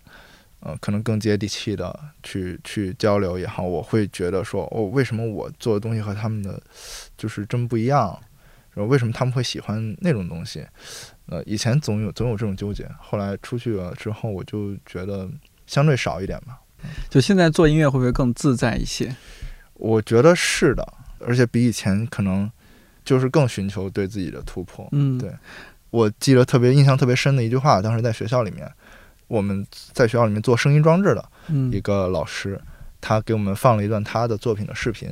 [0.61, 6.59] 呃，可能更接地气的去去交流也好，我会觉得说，哦，为什么我做的东西和他们的
[7.17, 8.19] 就是真不一样？
[8.73, 10.65] 然后为什么他们会喜欢那种东西？
[11.27, 15.29] 呃，以前总有总有这种纠结，后来出去了之后，我就觉得
[15.65, 16.59] 相对少一点吧。
[17.09, 19.15] 就现在做音乐会不会更自在一些？
[19.73, 20.87] 我觉得是的，
[21.19, 22.49] 而且比以前可能
[23.03, 24.87] 就是更寻求对自己的突破。
[24.91, 25.31] 嗯，对
[25.89, 28.71] 我记得特别印象特别深的一句话，当时在学校里面，
[29.27, 32.61] 我们在学校里面做声音装置的嗯一个老师，
[33.01, 35.09] 他给我们放了一段他的作品的视频，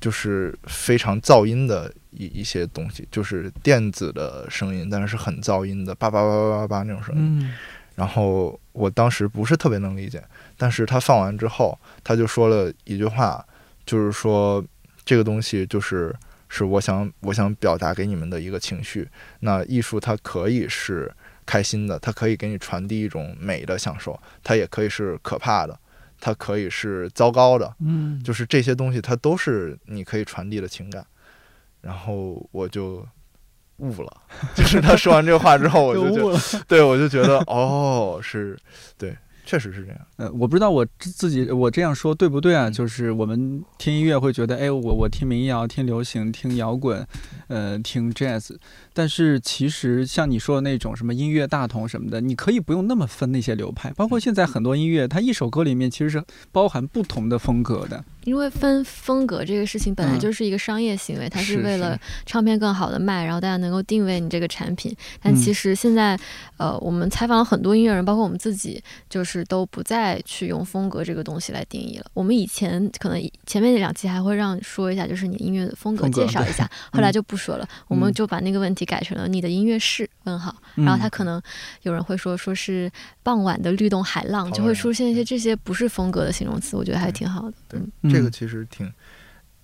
[0.00, 7.40] 就是非常噪音的一一些东西，就是电子的声音，但是是很噪音的，叭叭叭叭叭叭那种声音。
[7.40, 7.54] 嗯
[7.98, 10.22] 然后我当时不是特别能理解，
[10.56, 13.44] 但是他放完之后，他就说了一句话，
[13.84, 14.64] 就是说
[15.04, 16.14] 这个东西就是
[16.48, 19.08] 是我想我想表达给你们的一个情绪。
[19.40, 21.12] 那艺术它可以是
[21.44, 25.76] 开心的，它可以给你传递一种美的享受，它也可以是可怕的，
[26.20, 31.04] 它可以是糟糕的，嗯，就是这些东西它都是你可以传递的情感。
[31.88, 33.02] 然后我就
[33.78, 34.12] 悟了，
[34.54, 36.24] 就是他说完这个话之后，我就觉得。
[36.26, 36.38] 悟了。
[36.68, 38.58] 对，我就觉得哦，是，
[38.98, 39.16] 对，
[39.46, 39.98] 确实是这样。
[40.18, 42.68] 呃，我不知道我自自己我这样说对不对啊？
[42.68, 47.06] 嗯就是我们听音乐会觉得，哎，我我听民谣、听流行、听摇滚，
[47.46, 48.54] 呃，听 jazz，
[48.98, 53.92] 但是其实像你说的那种什么音乐大同什么的，你可以不用那么分那些流派。
[53.92, 56.20] 包括现在很多音乐，它一首歌里面其实是
[56.50, 58.04] 包含不同的风格的。
[58.24, 64.94] 因为分风格这个事情本来嗯就是一个商业行为，它是是为了唱片更好的卖，然后大家能够定位你这个产品。
[65.22, 66.18] 但嗯其实现在，
[66.56, 72.06] 呃，我们采访了很多音乐人，包括我们自己，就是都不再去用风格这个东西来定义了。
[72.12, 80.52] 我们以前可能前面那两期还会让说一下，就是你音乐的风格风格介绍一下， 后来就不说了，我们就把那个问题改成了你的音乐是问号。
[80.74, 81.40] 然后他嗯可能
[81.82, 82.90] 有人会说说是
[83.22, 87.56] 傍晚的律动海浪，就会出现一些这些不是风格的形容词，我觉得还挺好的。
[87.68, 88.90] 对嗯，这个嗯其实挺，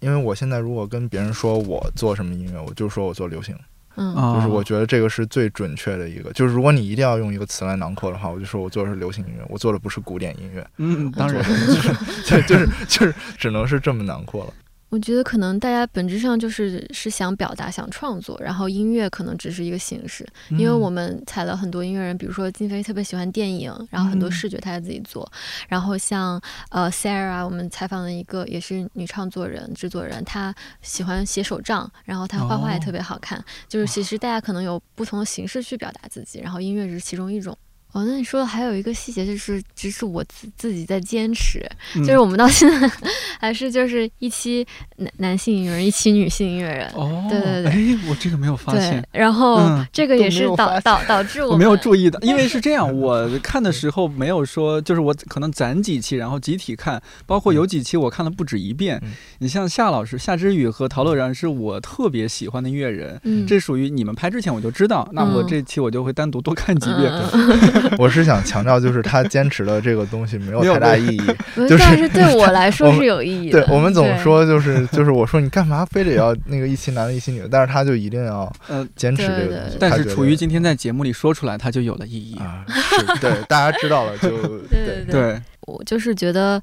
[0.00, 3.56] 因为我现在如果跟别人说我做什么音乐，我就说我做流行，
[3.96, 6.32] 嗯啊，就是我觉得这个是最准确的一个。
[6.32, 10.66] 就是如果你一定要用一个词来囊括的话，我就说我做的是流行音乐，我做的不是古典音乐。
[10.78, 14.52] 嗯，当然， 就是，就是就是只能是这么囊括了。
[14.94, 20.24] 我觉得可能大家本质上就是是想表达、想创作，然后音乐可能只是一个形式。
[20.50, 25.28] 因为我们采了很多音乐人，比如说金飞特别喜欢电影，然后很多嗯视觉他也自己做。
[25.68, 26.40] 然后像
[26.70, 33.44] 呃 Sarah，我们采访了一个也是女创作人、制作人，她喜欢写手账，然后她画画也哦特别好看。
[33.66, 37.58] 就是其实大家可能有不同的形式去表达自己，然后音乐只是其中一种。
[37.94, 41.64] 哦，那你说的还有一个细节，就是只是我自自己在坚持，
[41.94, 42.90] 嗯就是我们到现在
[43.38, 44.66] 还是就是一期
[44.96, 46.90] 男男性音乐人，一期女性音乐人。
[46.96, 58.98] 哦，对对对哎，我这个没有发对现。，然后嗯这个也是导导导致我我没有注意的，因为是这样， 我看的时候没有说，就是我可能攒几期，然后集体看，包括有几期我看了不止一遍。
[59.04, 67.12] 嗯你像夏老师、夏之雨和陶乐然是我特别喜欢的音乐人，嗯，这属于你们拍之前我就知道，那我嗯这期我就会单独多看几遍。
[67.90, 71.22] 嗯 我是想强调，就是他坚持的这个东西没有太大意义。
[71.56, 73.64] 嗯 就是但是对我来说是有意义的。
[73.64, 79.76] 对我们总说就是就是我说你干嘛非得要那个一期男的一期女的，但是他就一定要呃，坚持这对对个东西。
[79.78, 82.36] 但是处于今天在节目里说出来，他就有了意义。
[82.38, 84.30] 啊，是对 大家知道了就
[84.68, 86.60] 对对对，我就是觉得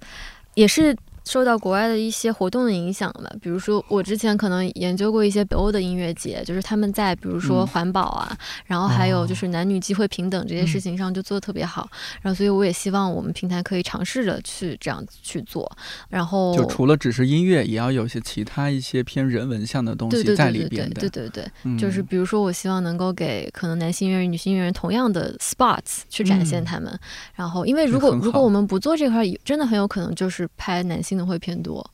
[0.56, 0.96] 也是。
[1.32, 7.68] 受到国外的一些活动的影响吧，比如说我之前可能研究过一些北欧的音乐节，就是他们在比如说嗯。
[7.68, 11.88] 环保啊，然后还有就是男女机会平等这些事情上就做的特别好，
[12.22, 15.72] 然后所以我也希望我们平台可以尝试着去这样去做，
[16.10, 21.00] 然后就除了只是音乐，也要有些其他一些偏人文向的东对对西在对对对里边的。
[21.00, 21.30] 对对。
[21.30, 21.78] 对，嗯。
[21.78, 26.66] 就是比如说，我希望能够给可能男性音乐人、女性音乐人同样的 spots 去展现嗯。
[26.66, 27.00] 他们。
[27.36, 31.90] 然后，因为如果如果我们不做这块儿，真的很有可能就是拍男性的会偏多。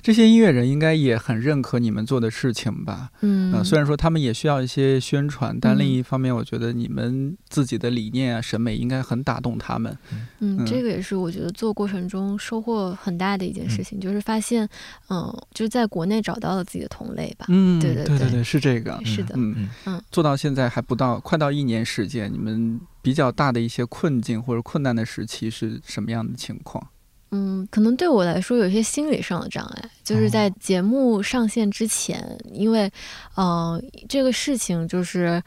[0.00, 3.10] 这些音乐人应该也很认可你们做的事情吧？
[3.20, 9.94] 嗯，呃，虽然说他们也需要一些宣传，但另一方面，我觉得你们自己的理念啊、审美应该很打动他们。
[10.10, 14.66] 嗯，嗯这个也是我觉得做过程中收获很大的一件事情，就是发现，
[15.10, 17.44] 嗯、就是在国内找到了自己的同类吧。
[17.50, 18.98] 嗯，对对对对对，是这个。
[19.04, 26.88] 是的，嗯嗯嗯做到现在还不到快到一年时间，你们比较大的一些困境或者困难的时期是什么样的情况？
[27.34, 32.88] 嗯，可能对我来说有一些心理上的障碍，就是在节目上线之前，因为，
[33.34, 35.42] 呃，这个事情就是。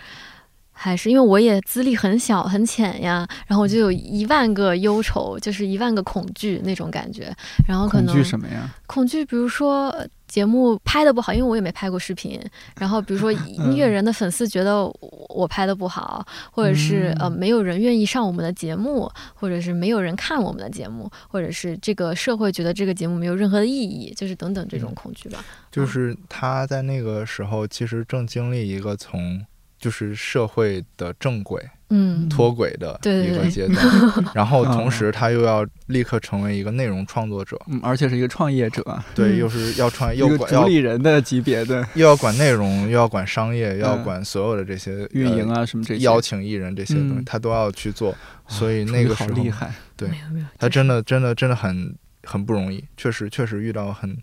[0.79, 7.33] 还是因为我也资历很小很浅呀，然后我就有一万个忧愁，就是一万个恐惧那种感觉。
[7.67, 8.69] 然后可能恐能惧什么呀？
[8.85, 12.39] 恐惧，比如说呃节目拍的不好，因为我也没拍过视频。
[12.79, 25.43] 然后比如说 音乐人的粉丝觉得我我拍的不好，或者是呃没有人愿意上我们的节目，或者是没有人看我们的节目，或者是这个社会觉得这个节目没有任何的意义，就是等等这种恐惧吧。
[25.71, 29.43] 就是他在那个时候其实正经历一个从
[29.79, 32.27] 就是社会的正轨嗯。
[32.29, 33.37] 脱轨的一对对。
[33.37, 33.85] 对个阶段，
[34.35, 38.83] 然后同时他又要立刻成为一个内容创作者，嗯，而且是一个创业者，
[39.15, 39.37] 对，嗯。
[39.37, 48.13] 又是要创一个主又管要理人的级别的又要管内容，又要管商业，又要嗯管所有的这些运营呃啊什么这些，邀请艺人这些东西嗯，他都要去做，
[48.47, 49.71] 所以那个时候好厉害。
[49.95, 50.09] 对。
[50.09, 54.17] 没有没有，他真的真的真的很很不容易，确实确实遇到很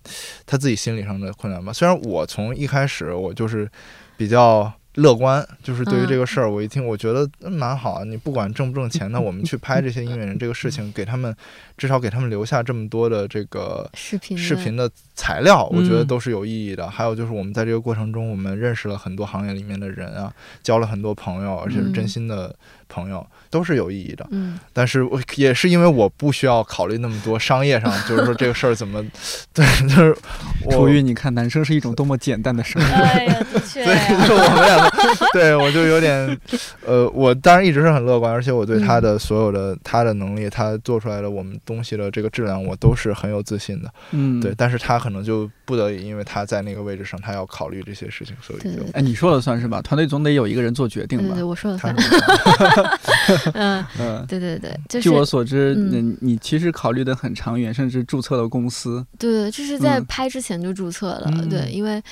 [0.45, 1.73] 他自己心理上的困难吧。
[1.73, 3.69] 虽然我从一开始我就是
[4.17, 8.05] 比较乐观，就是对于嗯这个事儿，我一听我觉得嗯蛮好啊。
[8.05, 11.35] 你不管挣不挣钱，那 我们去拍这些音乐人这个事情，给他们
[11.77, 16.89] 至少给他们留下这么多的这个视频视频的材料，我觉得嗯都是有意义的。
[16.89, 20.33] 还有就是我们在这个过程中，我们认识了很多行业里面的人啊，
[20.63, 22.55] 交了很多朋友，而且是真嗯心的
[22.95, 24.25] 朋友，都是有意义的。
[24.31, 29.03] 嗯但是我也是因为我不需要考虑那么多商业上，就是说这个事儿怎么，
[29.53, 30.17] 对，就是
[30.65, 30.85] 我。
[30.85, 32.89] 楚玉，你看，男生是一种多么简单的生活。
[32.89, 36.39] 哎呀，的确对，就我们两个，对我就有点，
[36.85, 43.91] 呃，我当然一直是很乐观，而且我对他的所有的、他的能力，他做出来的我们东西的这个质量，我都是很有自信的。
[44.11, 44.53] 嗯，对，。
[44.57, 49.81] 但是他可能就不得已，因为他在那个位置上，他要考虑这些事情，所以就对对哎，你说了算是吧？
[49.81, 51.45] 团队总得有一个人做决定吧对对对，？
[51.45, 52.84] 我说了他算。
[53.55, 54.25] 嗯， 嗯。
[54.27, 59.05] 对对对，就是据我所知，嗯嗯，你其实考虑的很长远，甚至注册了公司。
[59.19, 62.03] 对对，这是在嗯拍之前就注册了，嗯对，因为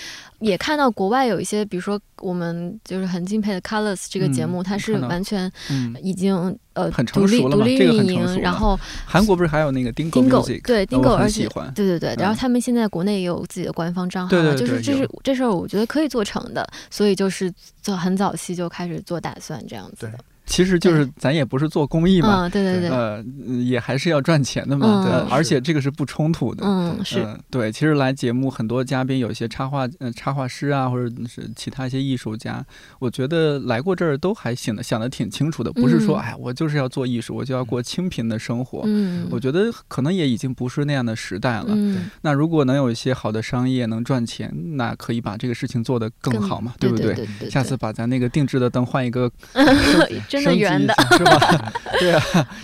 [0.41, 6.35] 也看到国外有一些，比如说我们就是很敬佩的 Colors 这个节目，嗯它是完全嗯，已经
[6.75, 10.63] 呃很成独立熟了独立运营，然后韩国不是还有那个 Dingo Dingo Music？
[10.67, 11.49] 对呃 Dingo，而且。
[11.75, 17.53] 对对对，然后嗯他们现在国内也有自己的官方账号对了，就是这是这事儿，我觉得可以做成的，所以就是
[17.83, 20.13] 做很早期就开始做打算这样子的。
[20.45, 23.23] 其实就是咱也不是做公益嘛，嗯，对对对，呃，
[23.65, 25.05] 也还是要赚钱的嘛，嗯。
[25.05, 26.65] 对，而且这个是不冲突的。
[26.67, 32.65] 嗯是，嗯，对，其实来节目很多嘉宾有一些插画，呃，插画师啊，或者是其他一些艺术家，
[32.99, 36.21] 我觉得来过这儿都还想的想的挺清楚的，不是说嗯。
[36.21, 38.83] 哎，我就是要做艺术，我就要过清贫的生活。
[38.85, 41.67] 嗯，我觉得可能也已经不是那样的时代了。
[41.69, 47.15] 嗯，那如果能有一些好的商业能赚钱，那可以把这个事情做得更好嘛，对不对？
[47.15, 49.31] 对对，下次把咱那个定制的灯换一个
[50.33, 51.73] 真的升级圆的，是吧？
[52.01, 52.23] 对啊，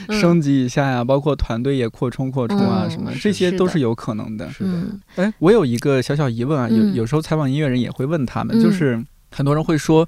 [0.08, 4.50] 嗯升级一下呀、包括团队也扩充扩充啊，嗯什么是这些都是有可能的。
[4.50, 10.06] 是的，嗯哎，我有一个小小疑问啊，有嗯有时候采访音乐人也会问他们，就嗯是很多人会说。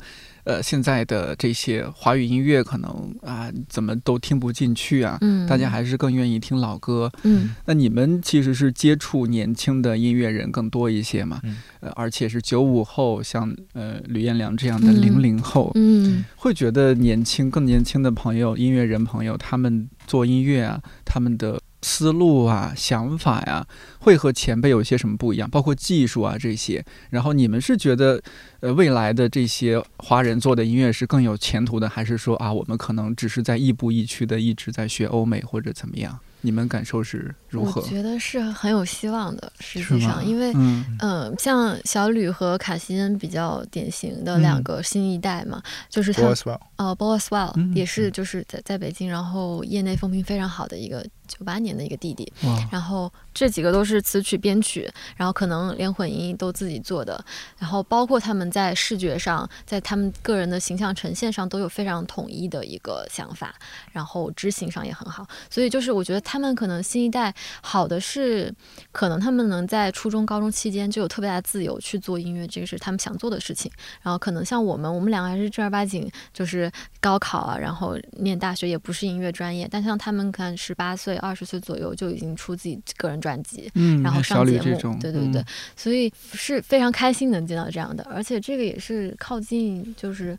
[0.50, 7.08] 呃，现在的这些华语音乐可能啊，怎么都听不进去啊，嗯，大家还是更愿意听老歌。
[7.22, 11.38] 嗯那你们其实是接触年轻的音乐人更多一些嘛？
[11.44, 23.66] 嗯呃，而且是九五后，像呃吕彦良这样的嗯零零后，嗯会觉得年轻、更年轻的朋友、音乐人朋友，他们做音乐啊，他们的思路啊、想法呀、
[24.00, 25.48] 会和前辈有些什么不一样？
[25.48, 26.84] 包括技术啊这些。
[27.10, 28.20] 然后你们是觉得，
[28.60, 36.18] 呃，未来的这些华人做的音乐是更有前途的，还是说啊，我们可能只是在亦步亦趋的一直在学欧美或者怎么样？
[36.42, 37.86] 你们感受是如何我？
[37.86, 47.52] 觉得是很有希望的，实际上，因为嗯嗯，像小吕和卡西恩比较典型的两嗯个新一代嘛，就是他 b o s w e l l 呃 b o s w e l l
[47.56, 52.30] 嗯也是就是在在北京，然后业内风评非常好的一个九八年的一个弟弟，
[52.72, 57.24] 然后这几个都是词曲编曲，然后可能连混音都自己做的，
[57.56, 63.54] 然后包括他们在视觉上，在他们个人的形象呈现上都有非常统一的一个想法，
[63.92, 67.32] 然后执行上也很好，所以就是我觉得他们可能新一代
[67.62, 68.52] 好的是，
[68.90, 73.70] 可能他们能在初中、高中期间就有特别大的自由去做音乐，这个是他们想做的事情。
[74.02, 76.70] 然后可能像我们，我们两个还是正儿八经就是
[77.00, 85.44] 高考啊，然后念大学也不是音乐专业，但像他们看十八岁、二十岁左右就已经出自己个人专辑，嗯，然后上节目对对对，嗯，
[85.76, 90.36] 所以是非常开心能见到这样的，而且这个也是靠近，就是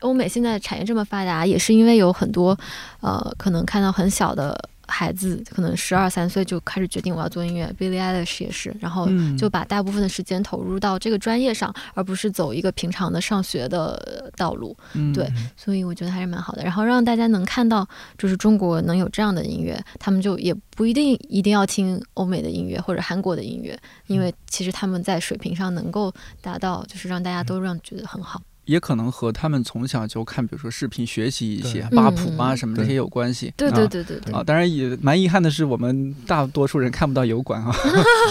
[0.00, 2.58] 欧美现在产业这么发达，也是因为有很多
[3.00, 4.58] 呃，可能看到很小的
[4.90, 14.76] 孩子，可能十二三岁就开始决定我要做音乐，Billie Eilish 也是，然后嗯就把大部分的时间投入到这个专业上，而不是走一个平常的上学的呃道路。
[14.94, 16.62] 嗯对所以我觉得还是蛮好的。
[16.62, 17.88] 然后让大家能看到，
[18.18, 28.42] 就是中国能有这样的音乐，他们就也不一定一定要听欧美的音乐或者韩国的音乐，因为其实他们在水平上能够达到，就是让大家都让觉得很好。
[28.70, 31.96] 也可能和他们从小就看，比如说视频学习一些对。
[31.96, 33.52] 八谱啊什么这些有关系。
[33.56, 33.68] 对。
[33.68, 37.74] 啊对对对对，啊，当然也蛮遗憾的是，我们大多数人看不到油管啊。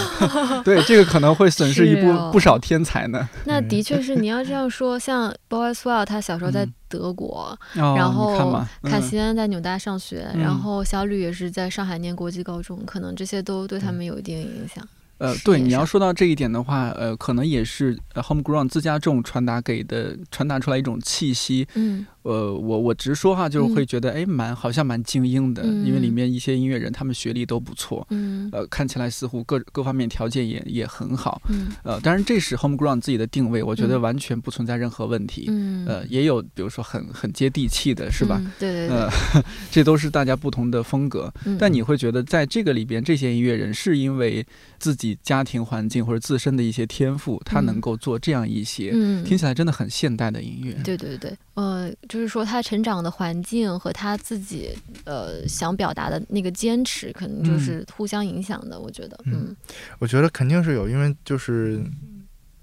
[0.63, 3.27] 对，这个可能会损失一部、不少天才呢。
[3.43, 6.73] 那的确是你要这样说，像 Boy Swell 他小时候在嗯。
[6.89, 9.01] 德国，哦、然后嘛，凯嗯。
[9.01, 10.41] 西安在纽大上学，嗯。
[10.41, 14.83] 然后小吕也是在上海念国际高中，可能这些都对他们有一定影响。
[15.19, 21.67] 呃，对，你要说到这一点的话，呃，可能也是呃 homegrown 自家种传达给的，传达出来一种气息。
[21.75, 31.41] 嗯呃，我我直说哈，就是嗯会觉得，哎，蛮好像蛮精英的，因为里嗯面一些音乐人他们学历都不错，嗯呃，看起来似乎各各方面条件也也很好。
[31.49, 35.45] 嗯呃，当然这是 homegrown 自己的定位，我觉得嗯完全不存在任何问题。
[35.49, 38.37] 嗯，呃，也有比如说很很接地气的，是吧？
[38.43, 38.51] 嗯？
[38.59, 38.97] 对对对。
[38.97, 39.09] 呃，
[39.71, 41.33] 这都是大家不同的风格。
[41.45, 44.45] 嗯但你会觉得，在这个里边，这些音乐人是因为
[44.79, 50.73] 自己家庭环境或者自身的一些天赋，他嗯能够做这样一些、嗯，听起来真的很现代的音乐。
[50.83, 54.69] 对对对，呃，就是说他成长的环境和他自己
[55.03, 57.59] 呃想表达的那个坚持，可能就嗯。
[57.59, 58.79] 是互相影响的。
[58.79, 59.47] 我觉得，嗯。
[59.49, 59.55] 嗯。
[59.99, 61.83] 我觉得肯定是有，因为就是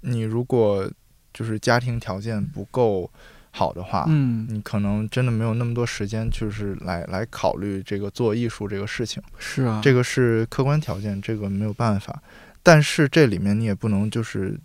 [0.01, 0.89] 你如果
[1.33, 3.09] 就是家庭条件不够
[3.57, 12.21] 好的话，嗯，你可能真的没有那么多时间，就是来来考虑这个做艺术这个事情，是啊，这个是客观条件，这个没有办法。
[12.61, 14.55] 但是这里面你也不能就是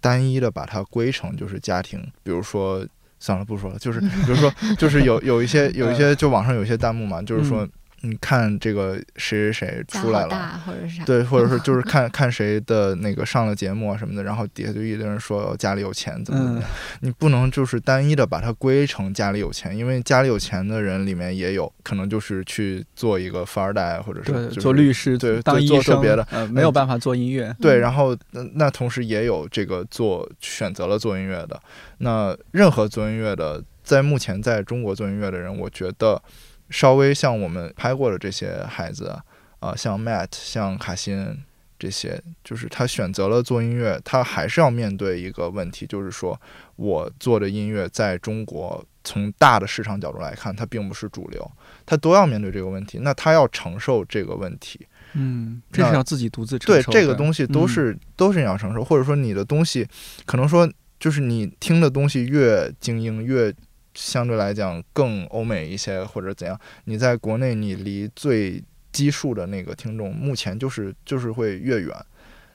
[0.00, 2.86] 单一的把它归成就是家庭，比如说
[3.18, 7.68] 算了不说了，就是 比如说就是有有一些有一些就网上有一些弹幕嘛，就是说
[8.02, 10.24] 你看这个谁谁谁出来了。
[10.24, 16.60] 好大或者是啥，对，或者说就是 看看谁的那个上了节目啊什么的，然后底下就一堆人说家里有钱怎么怎么嗯。
[16.60, 16.70] 样，
[17.00, 26.26] 你不能就是单一的把它归成家里有钱，因为家里有钱的人里面也有可能就是去做一个富二代，或者是、就是、做律师，对当医生，做别的。
[26.30, 27.54] 呃，没有办法做音乐。
[27.60, 31.60] 对，嗯然后那那同时也有这个做选择了做音乐的，
[31.98, 36.22] 那任何做音乐的，在目前在中国做音乐的人，我觉得
[36.70, 39.22] 稍微像我们拍过的这些孩子啊、
[39.60, 41.38] 呃像 Matt、像卡辛恩
[41.78, 46.40] 这些，就是他选择了做音乐，他还是要面对一个问题，就是说
[46.76, 48.84] 我做的音乐在中国。
[49.04, 51.50] 从大的市场角度来看，它并不是主流，
[51.86, 52.98] 他都要面对这个问题。
[53.00, 57.00] 那他要承受这个问题，嗯，这是要自己独自承对受对。
[57.00, 59.88] 这个东西都嗯是、都是你要承受，或者说你的东西
[60.26, 60.70] 可能说
[61.00, 63.50] 就是你听的东西越精英，越
[63.98, 68.62] 相对来讲更欧美一些，或者怎样，你在国内你离最
[68.92, 71.92] 基数的那个听众，目前就是就是会越远。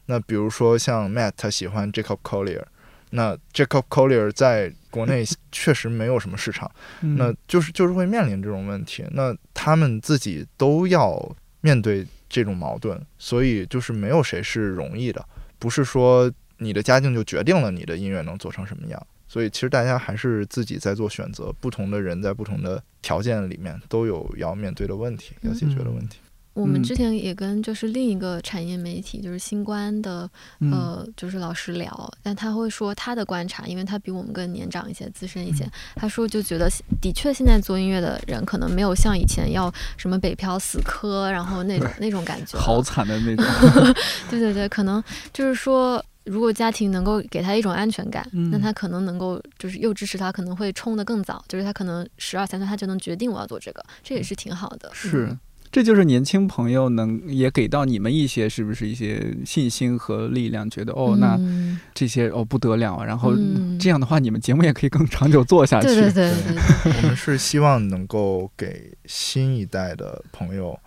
[0.06, 2.64] 那比如说像 Matt 他喜欢 Jacob Collier，
[3.10, 6.72] 那 Jacob Collier 在国内 确实没有什么市场。
[7.02, 15.24] 嗯那就是就是会面临这种问题，那他们自己都要面对这种矛盾，所以就是没有谁是容易的，
[15.60, 19.08] 不是说你的家境就决定了你的音乐能做成什么样。
[19.34, 26.20] 所以其实大家还是自己在做选择，不同的人在不同的条件里面都有要面对的问题，要解决的问题。
[26.22, 30.30] 嗯我们之前也跟就是另一个产业媒体，就是新冠的
[30.60, 35.72] 嗯呃，就是老师聊，但他会说他的观察，因为他比我们更年长一些、资深一嗯些。
[35.96, 36.70] 他说就觉得，
[37.02, 42.56] 的确现在做音乐的人可能没有像以前要什么北漂死磕，然后那种 那种感觉。
[42.56, 43.44] 好惨的那种。
[44.30, 45.04] 对对对，可能
[45.34, 54.90] 就是说，如果家庭能够给他一种安全感，嗯那他可能能够就是又支持他，可能会冲得更早，就是他可能十二三岁他就能决定我要做这个，这也是挺好的。
[54.94, 55.40] 是嗯，
[55.72, 60.70] 这就是年轻朋友能也给到你们一些是不是一些信心和力量？
[60.70, 63.04] 觉得哦，那嗯这些哦不得了啊！
[63.04, 65.88] 然后嗯这样的话，你们节目也可以更长久做下去。
[65.88, 70.80] 对对对，我们是希望能够给新一代的朋友，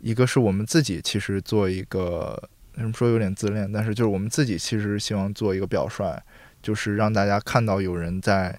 [0.00, 3.70] 一个是我们自己其实做一个，为什么说有点自恋？
[3.70, 6.20] 但是就是我们自己其实希望做一个表率，
[6.62, 8.58] 就是让大家看到有人在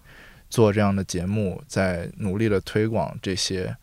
[0.49, 3.75] 做这样的节目，在努力的推广这些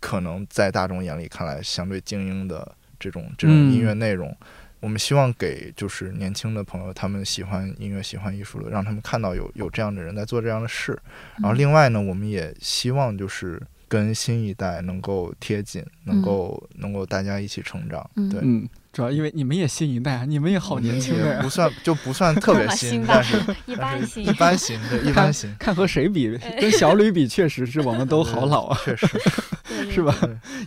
[0.00, 4.36] 可能在大众眼里看来相对精英的这种这种音乐内容。
[4.78, 10.98] 我们希望给就是年轻的朋友，他们喜欢音乐、喜欢艺术的，让他们看到有有这样的人在做这样的事。
[11.36, 18.10] 然后另外呢，我们也希望就是跟新一代能够贴近，能够能够大家一起成长。
[18.16, 29.06] 嗯对，嗯，主要因为你们也新一代啊，你们也好年轻也啊不，算就不算特别新但是一但般一般型，对，一般型，看和谁比，跟小吕比，确实是我们都好老啊，确实
[29.90, 30.14] 是 吧？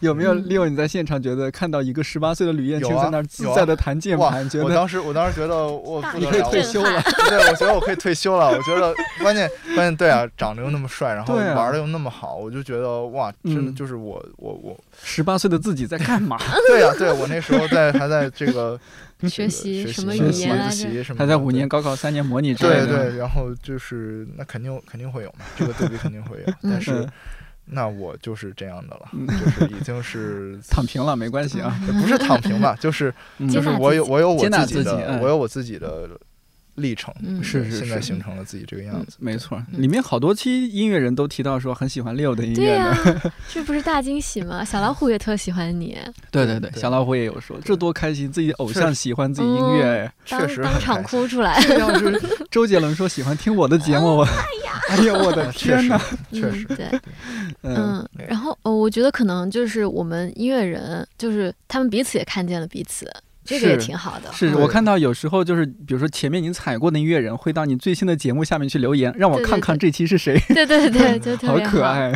[0.02, 4.57] 有没有嗯利用你在现场觉得看到一个十八岁的吕彦青在那儿自在的弹键哇盘，觉！
[4.60, 8.47] 得我当时我当时觉得我大你可以退休了，对， 我觉得我可以退休了。
[8.49, 16.38] 我觉得关键关键对啊，长得又那么帅，然后玩的又那么好，我就觉得哇，真的嗯就是我我我，十八岁的自己在干嘛？
[16.68, 18.79] 对呀、对我那时候在还在这个
[19.27, 22.87] 学习学习什么语言来着晚自习什么他，在五年高考三年模拟之类的。
[22.87, 27.11] 对对，然后就是那肯定肯定会有嘛， 这个对比肯定会有，但是嗯。
[27.67, 29.25] 那我就是这样的了，嗯。
[29.25, 33.49] 就是已经是 躺平了没关系啊，也不是躺平吧，就是嗯。
[33.49, 36.07] 就是我有我有我自己的我有我自己的
[36.76, 37.43] 历程，嗯。
[37.43, 37.85] 是现在是。
[37.85, 39.81] 是是形成了自己这个样嗯子，没错，嗯。
[39.81, 43.22] 里面好多期音乐人都提到说很喜欢六的音对乐呀、呢。
[43.49, 44.64] 这不是大惊喜吗？
[44.64, 45.97] 小老虎也特喜欢你，
[46.31, 49.84] 对对对，小老虎也有说，这多开心，自己偶像喜欢自己音乐。
[49.84, 50.14] 哎。
[50.26, 51.61] 确当当场哭出来。
[51.61, 52.19] 这要是
[52.49, 54.23] 周杰伦说喜欢听我的节目，我
[54.89, 55.99] 哎呀我的 天哪！
[56.31, 56.99] 确实嗯、对，
[57.61, 57.76] 嗯。
[57.76, 63.07] 嗯，然后呃，我觉得可能就是我们音乐人，就是他们彼此也看见了彼此，
[63.45, 64.31] 这个也挺好的。
[64.34, 70.38] 是对我看到有时候就是，比如说前面你踩过的音乐人会到你最新的节目下面去留言，让我看看这期是谁。
[70.49, 72.11] 对对对， 就特好别可爱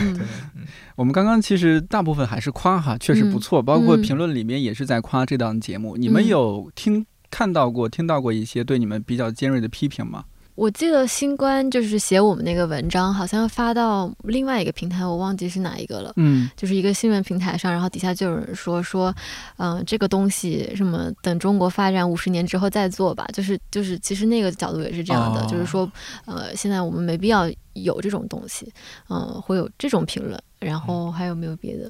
[0.95, 5.95] 我们刚刚其实大部分还是夸哈，确实不错，包括嗯评论里面也是在夸这档节目。
[5.95, 10.25] 你们嗯有听看到过、听到过一些对你们比较尖锐的批评吗？
[10.59, 16.11] 我记得新冠就是写我们那个文章，好像发到另外一个平台，我忘记是哪一个了。
[16.17, 19.15] 嗯就是一个新闻平台上，然后底下就有人说说，
[19.55, 25.89] 嗯、这个东西什么等中国发展五十年之后再做吧，就是就是其实那个角度也是这样的，哦就是说，
[26.25, 28.69] 呃，现在我们没必要有这种东西，
[29.07, 31.89] 嗯、会有这种评论，然后还有没有别的？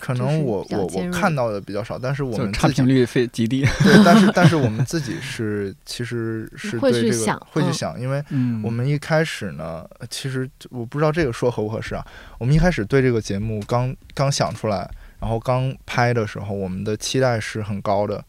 [0.00, 3.60] 可能我我我看到的比较少，但是我们自己差评率非极低。
[3.84, 12.04] 对，但是但是我们 自己是其实是会对这个去想嗯会去想，因为嗯我们一开始呢，呃其实我不知道这个说合不合适啊。
[12.38, 14.90] 我们一开始对这个节目刚刚想出来，
[15.20, 18.24] 然后刚拍的时候，我们的期待是很高的。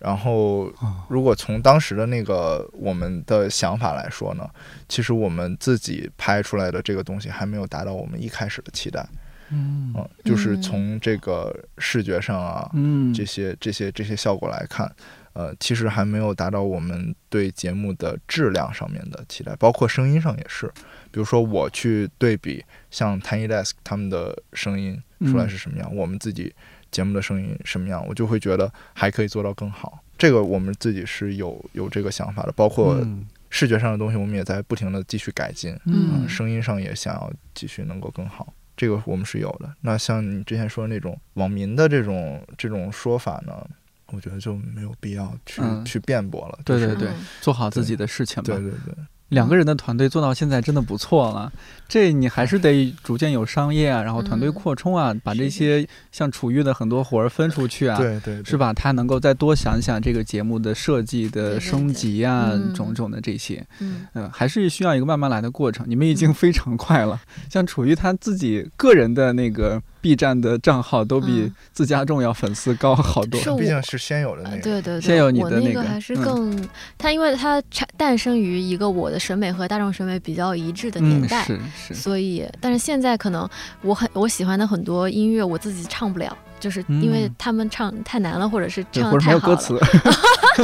[0.00, 4.44] 然后，哦如果从当时的那个我们的想法来说呢，
[4.88, 9.06] 其实我们自己拍出来的这个东西还没有达到我们一开始的期待。
[9.52, 14.90] 嗯嗯，就是嗯从这个视觉上啊，嗯这些这些这些效果来看，
[15.34, 20.72] 呃，其实还没有达到我们对节目的质量上面的期待，包括声音上也是。
[21.10, 26.54] 比如说我去对比像 Tiny Desk 他们的声音出来是什么样，我们自己
[26.90, 29.98] 节目的声音什么样，我就会觉得还可以做到更好。
[30.16, 35.72] 这个我们自己是有有这个想法的，包括嗯视觉上的东西，我们也在不停的继续改进。
[35.84, 39.72] 嗯嗯，声音上也想要继续能够更好，这个我们是有的。
[39.80, 43.66] 那像你之前说的那种网民的这种这种说法呢，
[44.06, 46.58] 我觉得就没有必要去、嗯去辩驳了。
[46.64, 48.54] 就是对对对嗯做好自己的事情吧。
[48.54, 48.94] 对对对，
[49.32, 51.50] 两个人的团队做到现在真的不错了，
[51.88, 58.44] 这你还是得逐渐有商业啊，然后团队嗯扩充啊，把这些像楚玉的很多活儿分出去啊，对对对。
[58.44, 58.56] 是？
[58.58, 58.74] 吧？
[58.74, 62.74] 他能够再多想想这个节目的设计的升级啊，嗯。
[62.74, 64.06] 种种的这些，嗯。
[64.12, 65.86] 嗯，还是需要一个慢慢来的过程。
[65.88, 67.18] 你们已经非常快了，
[67.48, 71.54] 像楚玉他自己个人的那个 B 站的账号都比嗯。
[71.72, 73.40] 自家重要粉丝高好多。
[73.56, 76.22] 毕竟是先有的那呃个，对对对，先有你我的那个那还是嗯。
[76.22, 76.68] 更，
[76.98, 83.48] 它因为它产诞生于一个我的审美和大众审美比较一致的年嗯，代，是是，所以，但是现在可能
[83.80, 90.62] 我很我喜欢的很多音乐，我自己唱不了，就是因为嗯他们唱太难了，或者是对，或者没有唱的太好了，歌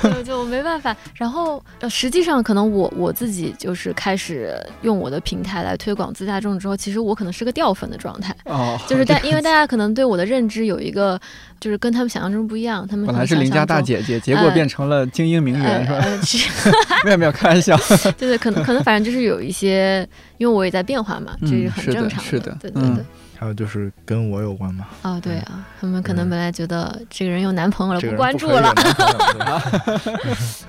[0.00, 0.96] 词， 就就没办法。
[1.14, 11.20] 然后，呃实际上可能我我自己就是开始用我的平台来推广自大众之后，其实我可能是个掉粉的状态，哦，就是大因为大家可能对我的认知有一个，
[11.60, 13.66] 就是跟他们想象中不一样，他们本来是邻家。
[13.66, 16.70] 大姐姐，结果呃变成了精英名呃媛，是吧？
[17.04, 17.76] 没有没有，开玩笑。
[18.16, 20.08] 对对，可能可能反正就是有一些，
[20.38, 23.04] 因为我也在变化嘛，这嗯是很正常是的对对嗯对。
[23.38, 26.30] 还有就是跟我有关嘛，哦，对啊，他们可能嗯。
[26.30, 28.72] 本来觉得这个人有男朋友了，这个人关注了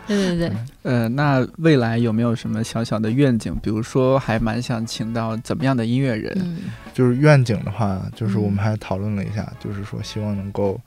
[0.05, 3.55] 对 对对对，呃，那未来有没有什么小小的愿景？
[3.61, 6.33] 比如说，还蛮想请到怎么样的音乐人？
[6.39, 6.57] 嗯。
[6.93, 8.63] 就是愿景的话，就是我们嗯。
[8.63, 10.79] 还讨论了一下，就是说希望能够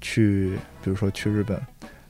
[0.00, 1.60] 去，比如说去日本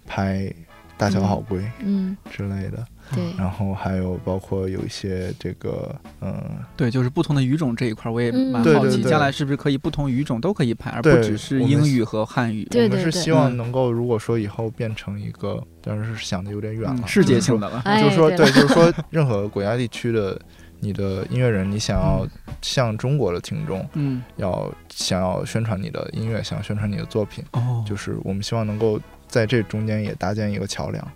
[0.06, 0.38] 拍
[0.96, 2.84] 《大小好归》嗯，之类的，
[3.14, 6.34] 对，然后还有包括有一些这个，嗯，
[6.76, 8.52] 对，就是不同的语种这一块，我也嗯。
[8.52, 9.02] 蛮好奇，对对。
[9.02, 12.68] 对将来是不是可以不同语种都可以拍，而不只是英语和汉语？
[12.72, 13.56] 我们是希望嗯。
[13.56, 17.82] 能够，如果说以后变成一个，当然是想的有点远了，嗯，世界性的了。
[17.84, 20.40] 哎就是说，对就是说，任何国家地区的
[20.80, 22.26] 你的音乐人，你想要
[22.60, 31.06] 向中国的听众嗯，要想要宣传你的音乐，想要宣传你的作品，哦，就是我们希望能够在这中间也搭建一个桥梁，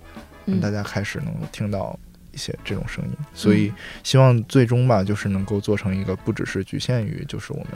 [0.60, 1.98] 大家开始能听到
[2.32, 3.10] 一些这种声音。
[3.35, 7.68] 所以希望最终吧，就是能够做成一个不只是局限于就是我们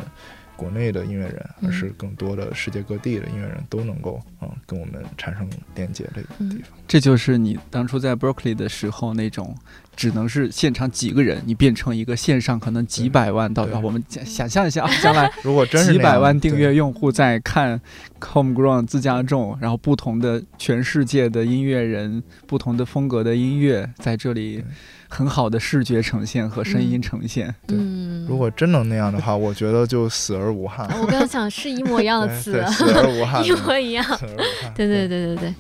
[0.57, 6.79] 国内的音乐人，嗯而是更多的世界各地的音乐人都能够嗯跟我们产生连接的一个嗯地方。
[6.87, 9.57] 这就是你当初在 Berkeley 的时候那种，
[10.01, 17.79] 只能是现场几个人，你变成一个线上可能几百万到，我们想想象一下啊，将来 如果真是几百万订阅用户在看
[18.19, 24.65] Homegrown 自家种，然后不同的全世界的音乐人，不同的风格的音乐在这里
[25.07, 27.03] 很好的视觉呈现和声音嗯。
[27.03, 27.55] 呈现。
[27.67, 27.77] 对。
[27.79, 30.89] 嗯，如果真能那样的话，我觉得就死而无憾。
[30.99, 34.03] 我刚刚想是一模一样的死而无憾， 一模一样。
[34.03, 34.73] 死而无憾。
[34.75, 35.07] 对对。
[35.07, 35.55] 对对对，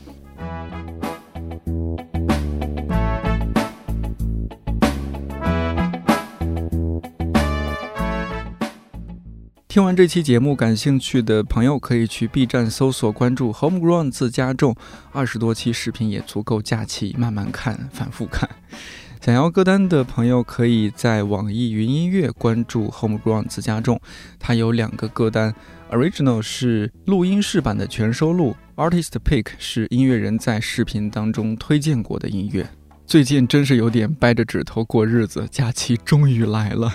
[9.70, 14.74] 听完这期节目，感兴趣的朋友可以去 B 站搜索关注 Homegrown 自家种，
[15.12, 18.50] 二十多期视频也足够假期慢慢看、反复看。
[19.24, 24.00] 想要歌单的朋友可以在网易云音乐关注 Homegrown 自家种，
[24.40, 25.54] 它有两个歌单
[25.92, 32.68] ，Original 是录音室版的全收录，Artist Pick 是音乐人在视频当中推荐过的音乐。
[33.06, 36.92] 最近真是有点掰着指头过日子，假期终于来了。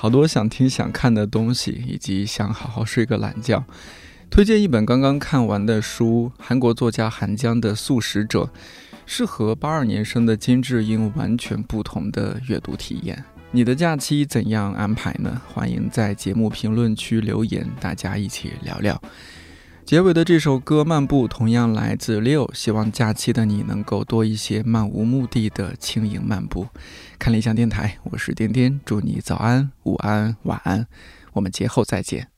[0.00, 3.62] 好多想听想看的东西，以及想好好睡个懒觉。
[4.30, 8.44] 推荐一本刚刚看完的书，韩国作家韩江的《素食者》，
[9.04, 13.22] 是和八二年生的金智英完全不同的阅读体验。
[13.50, 15.38] 你的假期怎样安排呢？
[15.52, 18.98] 欢迎在节目评论区留言，大家一起聊聊。
[19.90, 26.68] 结尾的这首歌《漫步》同样来自六希望假期的你能够多一些漫无目的的轻盈漫步。
[27.18, 30.86] 看理想电台，我是颠颠，祝你早安、午安、晚安，
[31.32, 32.28] 我们节后再见。